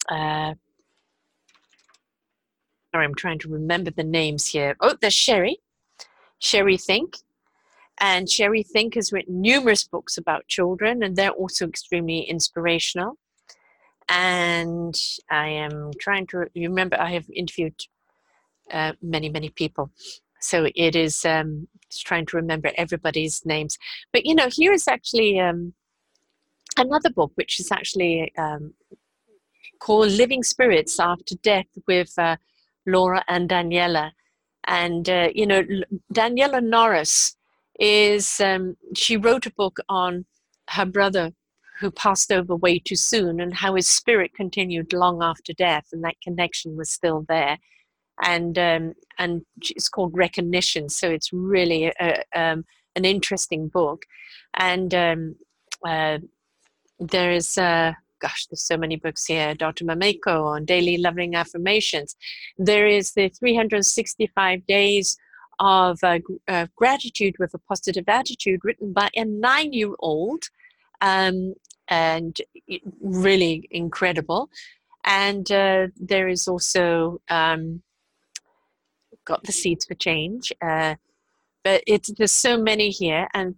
uh, 0.08 0.54
sorry, 2.92 3.04
I'm 3.04 3.14
trying 3.14 3.38
to 3.40 3.48
remember 3.48 3.90
the 3.90 4.04
names 4.04 4.46
here. 4.46 4.76
Oh, 4.80 4.96
there's 5.00 5.14
Sherry, 5.14 5.58
Sherry 6.38 6.76
Think. 6.76 7.16
And 8.00 8.30
Sherry 8.30 8.62
Think 8.62 8.94
has 8.94 9.12
written 9.12 9.40
numerous 9.40 9.84
books 9.84 10.16
about 10.16 10.46
children, 10.46 11.02
and 11.02 11.16
they're 11.16 11.30
also 11.30 11.66
extremely 11.66 12.20
inspirational. 12.20 13.18
And 14.08 14.94
I 15.30 15.48
am 15.48 15.92
trying 16.00 16.26
to 16.28 16.46
remember, 16.54 17.00
I 17.00 17.12
have 17.12 17.28
interviewed 17.30 17.74
uh, 18.72 18.92
many, 19.02 19.28
many 19.28 19.50
people. 19.50 19.90
So 20.40 20.68
it 20.74 20.96
is 20.96 21.24
um, 21.24 21.68
trying 21.92 22.26
to 22.26 22.36
remember 22.36 22.70
everybody's 22.76 23.44
names. 23.44 23.78
But 24.12 24.24
you 24.24 24.34
know, 24.34 24.48
here 24.50 24.72
is 24.72 24.88
actually 24.88 25.40
um, 25.40 25.74
another 26.76 27.10
book, 27.10 27.32
which 27.34 27.60
is 27.60 27.70
actually 27.72 28.32
um, 28.38 28.74
called 29.78 30.12
Living 30.12 30.42
Spirits 30.42 30.98
After 31.00 31.34
Death 31.36 31.66
with 31.86 32.12
uh, 32.18 32.36
Laura 32.86 33.24
and 33.28 33.48
Daniela. 33.48 34.12
And, 34.66 35.08
uh, 35.08 35.28
you 35.34 35.46
know, 35.46 35.62
Daniela 36.12 36.62
Norris 36.62 37.36
is, 37.80 38.40
um, 38.40 38.76
she 38.94 39.16
wrote 39.16 39.46
a 39.46 39.52
book 39.52 39.78
on 39.88 40.26
her 40.70 40.84
brother 40.84 41.32
who 41.78 41.90
passed 41.90 42.32
over 42.32 42.56
way 42.56 42.78
too 42.78 42.96
soon 42.96 43.40
and 43.40 43.54
how 43.54 43.74
his 43.74 43.86
spirit 43.86 44.34
continued 44.34 44.92
long 44.92 45.22
after 45.22 45.52
death 45.52 45.86
and 45.92 46.02
that 46.04 46.20
connection 46.22 46.76
was 46.76 46.90
still 46.90 47.24
there. 47.28 47.58
And, 48.22 48.58
um, 48.58 48.94
and 49.18 49.42
it's 49.60 49.88
called 49.88 50.16
Recognition. 50.16 50.88
So 50.88 51.08
it's 51.08 51.32
really 51.32 51.92
a, 52.00 52.24
um, 52.34 52.64
an 52.96 53.04
interesting 53.04 53.68
book. 53.68 54.02
And 54.54 54.92
um, 54.92 55.36
uh, 55.86 56.18
there's, 56.98 57.56
uh, 57.56 57.92
gosh, 58.20 58.46
there's 58.46 58.66
so 58.66 58.76
many 58.76 58.96
books 58.96 59.24
here. 59.24 59.54
Dr. 59.54 59.84
Mameko 59.84 60.46
on 60.46 60.64
daily 60.64 60.98
loving 60.98 61.36
affirmations. 61.36 62.16
There 62.56 62.88
is 62.88 63.12
the 63.12 63.28
365 63.28 64.66
days 64.66 65.16
of 65.60 65.98
uh, 66.02 66.18
uh, 66.48 66.66
gratitude 66.74 67.36
with 67.38 67.54
a 67.54 67.58
positive 67.58 68.04
attitude 68.08 68.60
written 68.64 68.92
by 68.92 69.10
a 69.14 69.24
nine 69.24 69.72
year 69.72 69.94
old 70.00 70.44
um, 71.00 71.54
and 71.88 72.40
really 73.00 73.66
incredible. 73.70 74.50
And 75.04 75.50
uh, 75.50 75.88
there 75.96 76.28
is 76.28 76.46
also 76.46 77.20
um, 77.28 77.82
got 79.24 79.44
the 79.44 79.52
seeds 79.52 79.84
for 79.84 79.94
change. 79.94 80.52
Uh, 80.60 80.96
but 81.64 81.82
it's 81.86 82.10
there's 82.16 82.32
so 82.32 82.56
many 82.56 82.90
here, 82.90 83.28
and 83.34 83.54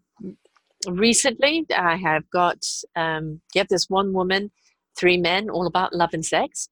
recently 0.87 1.67
I 1.77 1.97
have 1.97 2.29
got 2.31 2.67
um, 2.97 3.41
yeah, 3.55 3.65
there's 3.69 3.91
one 3.91 4.13
woman, 4.13 4.51
three 4.97 5.17
men, 5.17 5.51
all 5.51 5.67
about 5.67 5.95
love 5.95 6.11
and 6.13 6.25
sex, 6.25 6.69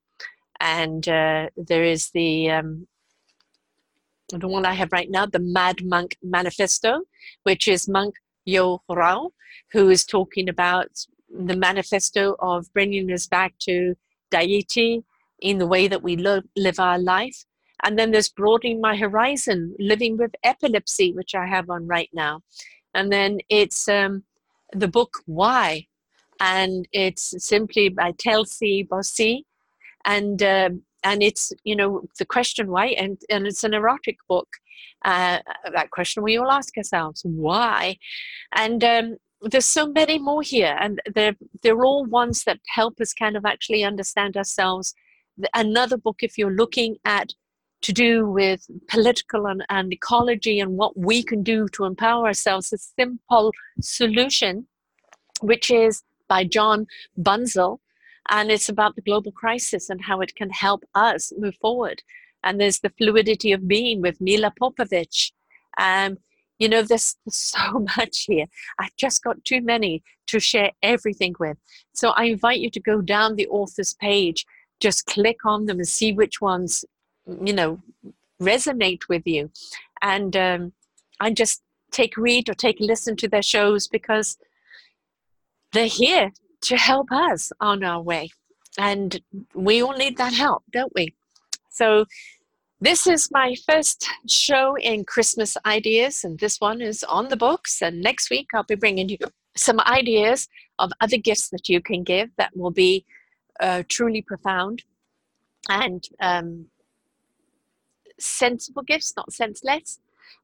and 0.61 1.09
uh, 1.09 1.49
there 1.57 1.85
is 1.85 2.11
the 2.11 2.51
um, 2.51 2.89
the 4.31 4.49
one 4.49 4.67
I 4.67 4.75
have 4.75 4.93
right 4.93 5.11
now, 5.11 5.27
the 5.27 5.39
Mad 5.39 5.85
Monk 5.85 6.17
Manifesto, 6.23 7.03
which 7.45 7.69
is 7.69 7.89
Monk 7.89 8.15
Yo 8.45 8.83
Rao, 8.89 9.31
who 9.73 9.89
is 9.89 10.05
talking 10.05 10.49
about 10.49 10.91
the 11.31 11.57
manifesto 11.57 12.37
of 12.41 12.73
bringing 12.73 13.11
us 13.13 13.27
back 13.27 13.55
to 13.61 13.95
deity 14.31 15.05
in 15.41 15.59
the 15.59 15.67
way 15.67 15.89
that 15.89 16.03
we 16.03 16.17
lo- 16.17 16.43
live 16.57 16.79
our 16.79 16.99
life. 16.99 17.45
And 17.85 17.99
then 17.99 18.11
there's 18.11 18.29
broadening 18.29 18.81
my 18.81 18.97
horizon, 18.97 19.77
living 19.79 20.17
with 20.17 20.33
epilepsy, 20.43 21.13
which 21.13 21.35
I 21.35 21.47
have 21.47 21.71
on 21.71 21.87
right 21.87 22.11
now 22.13 22.43
and 22.95 23.13
then 23.13 23.39
it's 23.49 23.89
um, 23.89 24.25
the 24.73 24.89
book 24.89 25.19
Why, 25.27 25.87
and 26.41 26.87
it's 26.93 27.35
simply 27.39 27.89
by 27.89 28.13
Telsey 28.13 28.89
Bossy, 28.89 29.47
and 30.05 30.43
uh, 30.43 30.71
and 31.05 31.23
it's 31.23 31.53
you 31.65 31.77
know 31.77 32.03
the 32.19 32.27
question 32.27 32.71
why, 32.71 32.87
and 32.87 33.21
and 33.31 33.47
it's 33.47 33.65
an 33.65 33.75
erotic 33.75 34.19
book. 34.29 34.49
Uh, 35.05 35.39
that 35.73 35.91
question 35.93 36.25
we 36.25 36.37
all 36.37 36.51
ask 36.51 36.77
ourselves 36.77 37.23
why, 37.25 37.97
and 38.53 38.83
um, 38.83 39.17
there's 39.43 39.65
so 39.67 39.87
many 39.87 40.19
more 40.19 40.43
here, 40.43 40.77
and 40.81 41.01
they're 41.15 41.37
they're 41.63 41.85
all 41.85 42.05
ones 42.05 42.45
that 42.45 42.61
help 42.67 43.01
us 43.01 43.13
kind 43.13 43.37
of 43.37 43.45
actually 43.45 43.85
understand 43.85 44.37
ourselves. 44.37 44.95
Another 45.55 45.97
book, 45.97 46.17
if 46.23 46.37
you're 46.37 46.55
looking 46.55 46.97
at 47.05 47.35
to 47.81 47.93
do 47.93 48.29
with 48.29 48.67
political 48.89 49.47
and, 49.47 49.65
and 49.69 49.93
ecology 49.93 50.59
and 50.59 50.77
what 50.77 50.99
we 50.99 51.23
can 51.23 51.43
do 51.43 51.69
to 51.69 51.85
empower 51.85 52.27
ourselves, 52.27 52.73
a 52.73 52.79
simple 52.79 53.53
solution, 53.81 54.67
which 55.41 55.71
is 55.71 56.03
by 56.29 56.45
John 56.45 56.87
Bunzel. 57.19 57.79
And 58.31 58.51
it's 58.51 58.69
about 58.69 58.95
the 58.95 59.03
global 59.03 59.33
crisis 59.33 59.89
and 59.89 60.03
how 60.03 60.21
it 60.21 60.35
can 60.37 60.51
help 60.51 60.85
us 60.95 61.33
move 61.39 61.55
forward. 61.61 62.03
And 62.45 62.61
there's 62.61 62.81
the 62.81 62.91
fluidity 62.91 63.53
of 63.53 63.67
being 63.67 64.03
with 64.03 64.21
Mila 64.21 64.53
Popovich. 64.61 65.33
Um, 65.79 66.19
you 66.59 66.69
know, 66.69 66.83
there's, 66.83 67.17
so 67.29 67.87
much 67.97 68.25
here. 68.27 68.47
I've 68.79 68.97
just 68.97 69.23
got 69.23 69.45
too 69.45 69.61
many 69.61 70.03
to 70.29 70.41
share 70.41 70.73
everything 70.83 71.35
with. 71.39 71.57
So 71.93 72.11
I 72.11 72.25
invite 72.25 72.61
you 72.61 72.71
to 72.71 72.81
go 72.81 73.01
down 73.01 73.37
the 73.37 73.49
author's 73.49 73.95
page, 73.95 74.45
just 74.81 75.07
click 75.07 75.39
on 75.45 75.67
them 75.67 75.79
and 75.79 75.89
see 75.89 76.13
which 76.13 76.41
ones 76.41 76.85
you 77.45 77.53
know 77.53 77.81
resonate 78.41 79.09
with 79.09 79.27
you 79.27 79.51
and 80.03 80.37
um, 80.37 80.73
i 81.21 81.31
just 81.31 81.63
take 81.91 82.17
read 82.17 82.49
or 82.49 82.55
take 82.55 82.77
listen 82.81 83.17
to 83.17 83.29
their 83.29 83.43
shows 83.43 83.89
because 83.89 84.39
they're 85.73 85.87
here 85.87 86.33
to 86.61 86.77
help 86.77 87.11
us 87.11 87.53
on 87.61 87.83
our 87.85 88.01
way 88.01 88.29
and 88.79 89.21
we 89.55 89.83
all 89.83 89.97
need 89.97 90.17
that 90.17 90.33
help 90.33 90.63
don't 90.73 90.93
we 90.95 91.15
so 91.71 92.05
this 92.81 93.07
is 93.07 93.29
my 93.31 93.55
first 93.67 94.09
show 94.29 94.77
in 94.77 95.05
christmas 95.05 95.57
ideas 95.67 96.25
and 96.25 96.39
this 96.39 96.61
one 96.61 96.81
is 96.81 97.03
on 97.05 97.29
the 97.29 97.37
books 97.37 97.83
and 97.83 98.01
next 98.01 98.31
week 98.31 98.47
i'll 98.55 98.63
be 98.63 98.75
bringing 98.75 99.09
you 99.09 99.19
some 99.57 99.81
ideas 99.81 100.49
of 100.79 100.93
other 101.01 101.17
gifts 101.17 101.49
that 101.51 101.69
you 101.69 101.81
can 101.81 102.03
give 102.05 102.31
that 102.37 102.57
will 102.57 102.71
be 102.71 103.05
uh, 103.61 103.83
truly 103.89 104.23
profound 104.23 104.85
and 105.69 106.09
um, 106.21 106.67
sensible 108.19 108.83
gifts, 108.83 109.15
not 109.17 109.33
senseless, 109.33 110.01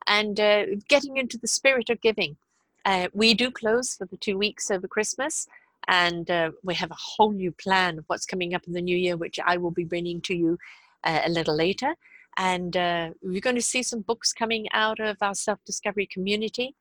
and 0.06 0.38
uh, 0.40 0.64
getting 0.88 1.16
into 1.16 1.38
the 1.38 1.46
spirit 1.46 1.90
of 1.90 2.00
giving. 2.00 2.36
Uh, 2.84 3.08
we 3.14 3.34
do 3.34 3.50
close 3.50 3.96
for 3.96 4.06
the 4.06 4.16
two 4.16 4.36
weeks 4.36 4.70
over 4.70 4.86
Christmas, 4.86 5.46
and 5.88 6.30
uh, 6.30 6.50
we 6.62 6.74
have 6.74 6.90
a 6.90 6.96
whole 6.98 7.32
new 7.32 7.52
plan 7.52 7.98
of 7.98 8.04
what's 8.06 8.26
coming 8.26 8.54
up 8.54 8.66
in 8.66 8.72
the 8.72 8.82
new 8.82 8.96
year, 8.96 9.16
which 9.16 9.38
I 9.44 9.56
will 9.56 9.70
be 9.70 9.84
bringing 9.84 10.20
to 10.22 10.34
you 10.34 10.58
uh, 11.04 11.20
a 11.24 11.30
little 11.30 11.56
later. 11.56 11.94
And 12.36 12.76
uh, 12.76 13.10
we're 13.22 13.40
going 13.40 13.56
to 13.56 13.62
see 13.62 13.82
some 13.82 14.00
books 14.00 14.32
coming 14.32 14.66
out 14.72 15.00
of 15.00 15.16
our 15.20 15.34
self 15.34 15.60
discovery 15.64 16.08
community, 16.10 16.74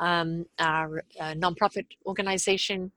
um, 0.00 0.46
our 0.58 1.04
uh, 1.20 1.34
nonprofit 1.34 1.86
organization 2.06 2.92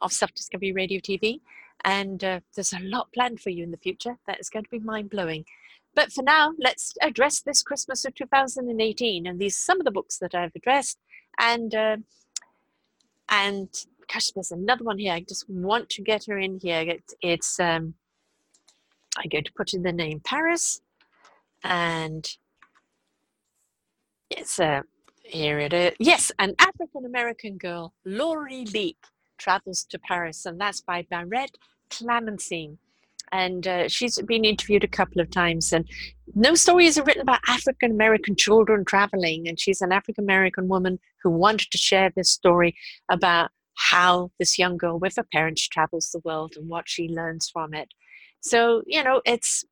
of 0.00 0.12
Self 0.12 0.32
Discovery 0.34 0.72
Radio 0.72 1.00
TV. 1.00 1.40
And 1.84 2.22
uh, 2.24 2.40
there's 2.54 2.72
a 2.72 2.80
lot 2.80 3.12
planned 3.12 3.40
for 3.40 3.50
you 3.50 3.62
in 3.64 3.70
the 3.70 3.76
future 3.76 4.16
that 4.26 4.40
is 4.40 4.50
going 4.50 4.64
to 4.64 4.70
be 4.70 4.78
mind 4.78 5.10
blowing. 5.10 5.44
But 5.94 6.12
for 6.12 6.22
now, 6.22 6.52
let's 6.58 6.94
address 7.02 7.40
this 7.40 7.62
Christmas 7.62 8.04
of 8.04 8.14
2018. 8.14 9.26
And 9.26 9.40
these 9.40 9.56
some 9.56 9.80
of 9.80 9.84
the 9.84 9.90
books 9.90 10.18
that 10.18 10.34
I've 10.34 10.54
addressed. 10.54 10.98
And 11.38 11.74
uh, 11.74 11.96
and 13.28 13.68
gosh, 14.12 14.30
there's 14.30 14.50
another 14.50 14.84
one 14.84 14.98
here. 14.98 15.12
I 15.12 15.20
just 15.20 15.48
want 15.48 15.90
to 15.90 16.02
get 16.02 16.24
her 16.26 16.38
in 16.38 16.58
here. 16.60 16.80
It's, 16.80 17.14
it's 17.22 17.60
um, 17.60 17.94
I'm 19.16 19.28
going 19.30 19.44
to 19.44 19.52
put 19.52 19.74
in 19.74 19.82
the 19.82 19.92
name 19.92 20.20
Paris, 20.20 20.80
and 21.64 22.28
it's 24.30 24.58
a 24.58 24.66
uh, 24.66 24.82
here 25.24 25.58
it 25.58 25.74
is. 25.74 25.92
Yes, 25.98 26.32
an 26.38 26.54
African 26.58 27.04
American 27.04 27.58
girl, 27.58 27.92
Laurie 28.06 28.64
Leak, 28.64 28.96
travels 29.36 29.84
to 29.90 29.98
Paris, 29.98 30.46
and 30.46 30.58
that's 30.58 30.80
by 30.80 31.06
Barrett 31.10 31.58
Clementine 31.90 32.78
and 33.32 33.66
uh, 33.66 33.88
she's 33.88 34.20
been 34.22 34.44
interviewed 34.44 34.84
a 34.84 34.88
couple 34.88 35.20
of 35.20 35.30
times 35.30 35.72
and 35.72 35.88
no 36.34 36.54
stories 36.54 36.98
are 36.98 37.04
written 37.04 37.22
about 37.22 37.40
african 37.48 37.90
american 37.90 38.36
children 38.36 38.84
traveling 38.84 39.48
and 39.48 39.58
she's 39.58 39.80
an 39.80 39.92
african 39.92 40.24
american 40.24 40.68
woman 40.68 40.98
who 41.22 41.30
wanted 41.30 41.70
to 41.70 41.78
share 41.78 42.10
this 42.14 42.30
story 42.30 42.74
about 43.08 43.50
how 43.74 44.30
this 44.38 44.58
young 44.58 44.76
girl 44.76 44.98
with 44.98 45.16
her 45.16 45.26
parents 45.32 45.66
travels 45.68 46.10
the 46.10 46.20
world 46.24 46.54
and 46.56 46.68
what 46.68 46.88
she 46.88 47.08
learns 47.08 47.48
from 47.48 47.74
it 47.74 47.88
so 48.40 48.82
you 48.86 49.02
know 49.02 49.20
it's 49.24 49.64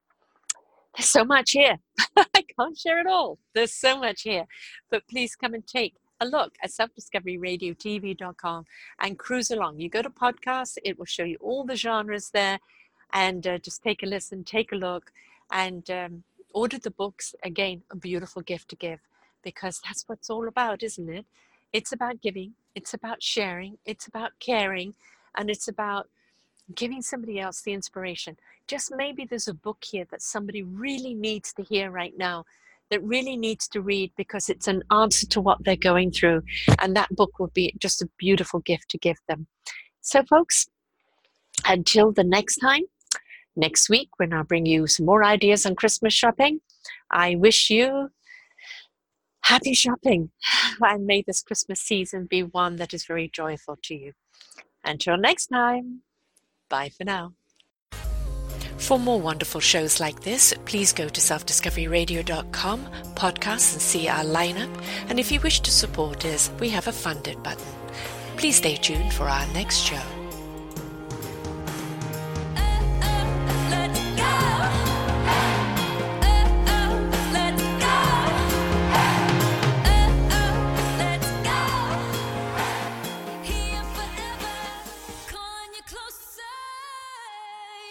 there's 0.97 1.09
so 1.09 1.25
much 1.25 1.53
here. 1.53 1.79
I 2.17 2.45
can't 2.59 2.77
share 2.77 2.99
it 2.99 3.07
all. 3.07 3.39
There's 3.55 3.75
so 3.75 3.99
much 3.99 4.23
here. 4.23 4.47
But 4.91 5.03
please 5.09 5.37
come 5.37 5.55
and 5.55 5.67
take 5.67 5.95
a 6.21 6.27
look 6.27 6.55
at 6.63 6.71
self-discoveryradiotv.com 6.73 8.65
and 9.01 9.19
cruise 9.19 9.51
along. 9.51 9.79
You 9.79 9.91
go 9.91 10.03
to 10.03 10.11
podcasts 10.11 10.79
it 10.83 10.99
will 10.99 11.07
show 11.07 11.25
you 11.25 11.37
all 11.41 11.65
the 11.65 11.77
genres 11.77 12.31
there. 12.31 12.59
And 13.13 13.47
uh, 13.47 13.59
just 13.59 13.83
take 13.83 14.03
a 14.03 14.07
listen, 14.07 14.43
take 14.43 14.73
a 14.73 14.77
look, 14.77 15.13
and 15.53 15.89
um, 15.91 16.25
order 16.53 16.79
the 16.79 16.91
books. 16.91 17.35
Again, 17.45 17.83
a 17.93 17.97
beautiful 17.97 18.43
gift 18.43 18.69
to 18.71 18.77
give 18.77 19.01
because 19.45 19.81
that's 19.85 20.05
what 20.09 20.19
it's 20.19 20.31
all 20.31 20.49
about, 20.49 20.83
isn't 20.83 21.09
it? 21.09 21.25
It's 21.73 21.93
about 21.93 22.21
giving, 22.21 22.55
it's 22.75 22.95
about 22.95 23.23
sharing, 23.23 23.79
it's 23.85 24.07
about 24.07 24.33
caring, 24.41 24.95
and 25.37 25.51
it's 25.51 25.69
about 25.69 26.09
giving 26.75 27.03
somebody 27.03 27.41
else 27.41 27.63
the 27.63 27.73
inspiration. 27.73 28.37
Just 28.67 28.93
maybe 28.95 29.25
there's 29.25 29.49
a 29.49 29.55
book 29.55 29.85
here 29.85 30.07
that 30.11 30.23
somebody 30.23 30.63
really 30.63 31.15
needs 31.15 31.53
to 31.55 31.63
hear 31.63 31.91
right 31.91 32.15
now, 32.17 32.45
that 32.91 33.03
really 33.03 33.37
needs 33.37 33.69
to 33.69 33.81
read 33.81 34.13
because 34.17 34.49
it's 34.49 34.69
an 34.69 34.83
answer 34.91 35.27
to 35.27 35.41
what 35.41 35.63
they're 35.65 35.77
going 35.77 36.11
through. 36.11 36.43
And 36.81 36.97
that 36.97 37.15
book 37.15 37.39
would 37.39 37.55
be 37.55 37.75
just 37.79 38.03
a 38.03 38.09
beautiful 38.19 38.61
gift 38.61 38.89
to 38.91 38.99
give 38.99 39.19
them. 39.29 39.47
So, 40.01 40.23
folks, 40.25 40.69
until 41.65 42.13
the 42.13 42.25
next 42.25 42.57
time, 42.57 42.83
next 43.57 43.89
week 43.89 44.11
when 44.19 44.33
I'll 44.33 44.45
bring 44.45 44.67
you 44.67 44.87
some 44.87 45.07
more 45.07 45.25
ideas 45.25 45.67
on 45.67 45.75
Christmas 45.75 46.13
shopping. 46.13 46.61
I 47.11 47.35
wish 47.35 47.71
you 47.71 48.11
happy 49.43 49.75
shopping 49.75 50.31
and 50.81 51.07
may 51.07 51.23
this 51.27 51.43
Christmas 51.43 51.81
season 51.81 52.27
be 52.27 52.43
one 52.43 52.77
that 52.77 52.93
is 52.93 53.07
very 53.07 53.29
joyful 53.29 53.79
to 53.85 53.95
you. 53.95 54.13
Until 54.85 55.17
next 55.17 55.47
time, 55.47 56.03
bye 56.69 56.91
for 56.91 57.05
now. 57.05 57.35
For 58.79 58.99
more 58.99 59.21
wonderful 59.21 59.61
shows 59.61 60.01
like 60.01 60.21
this, 60.21 60.55
please 60.65 60.93
go 60.93 61.09
to 61.09 61.21
selfdiscoveryradio.com, 61.21 62.87
podcasts, 63.15 63.73
and 63.73 63.83
see 63.83 64.07
our 64.09 64.23
lineup. 64.25 64.71
And 65.09 65.19
if 65.19 65.33
you 65.33 65.41
wish 65.41 65.61
to 65.61 65.71
support 65.71 66.25
us, 66.25 66.51
we 66.61 66.69
have 66.71 66.87
a 66.87 66.93
funded 66.93 67.43
button. 67.43 67.67
Please 68.37 68.57
stay 68.57 68.77
tuned 68.77 69.13
for 69.15 69.25
our 69.25 69.47
next 69.55 69.79
show. 69.79 70.16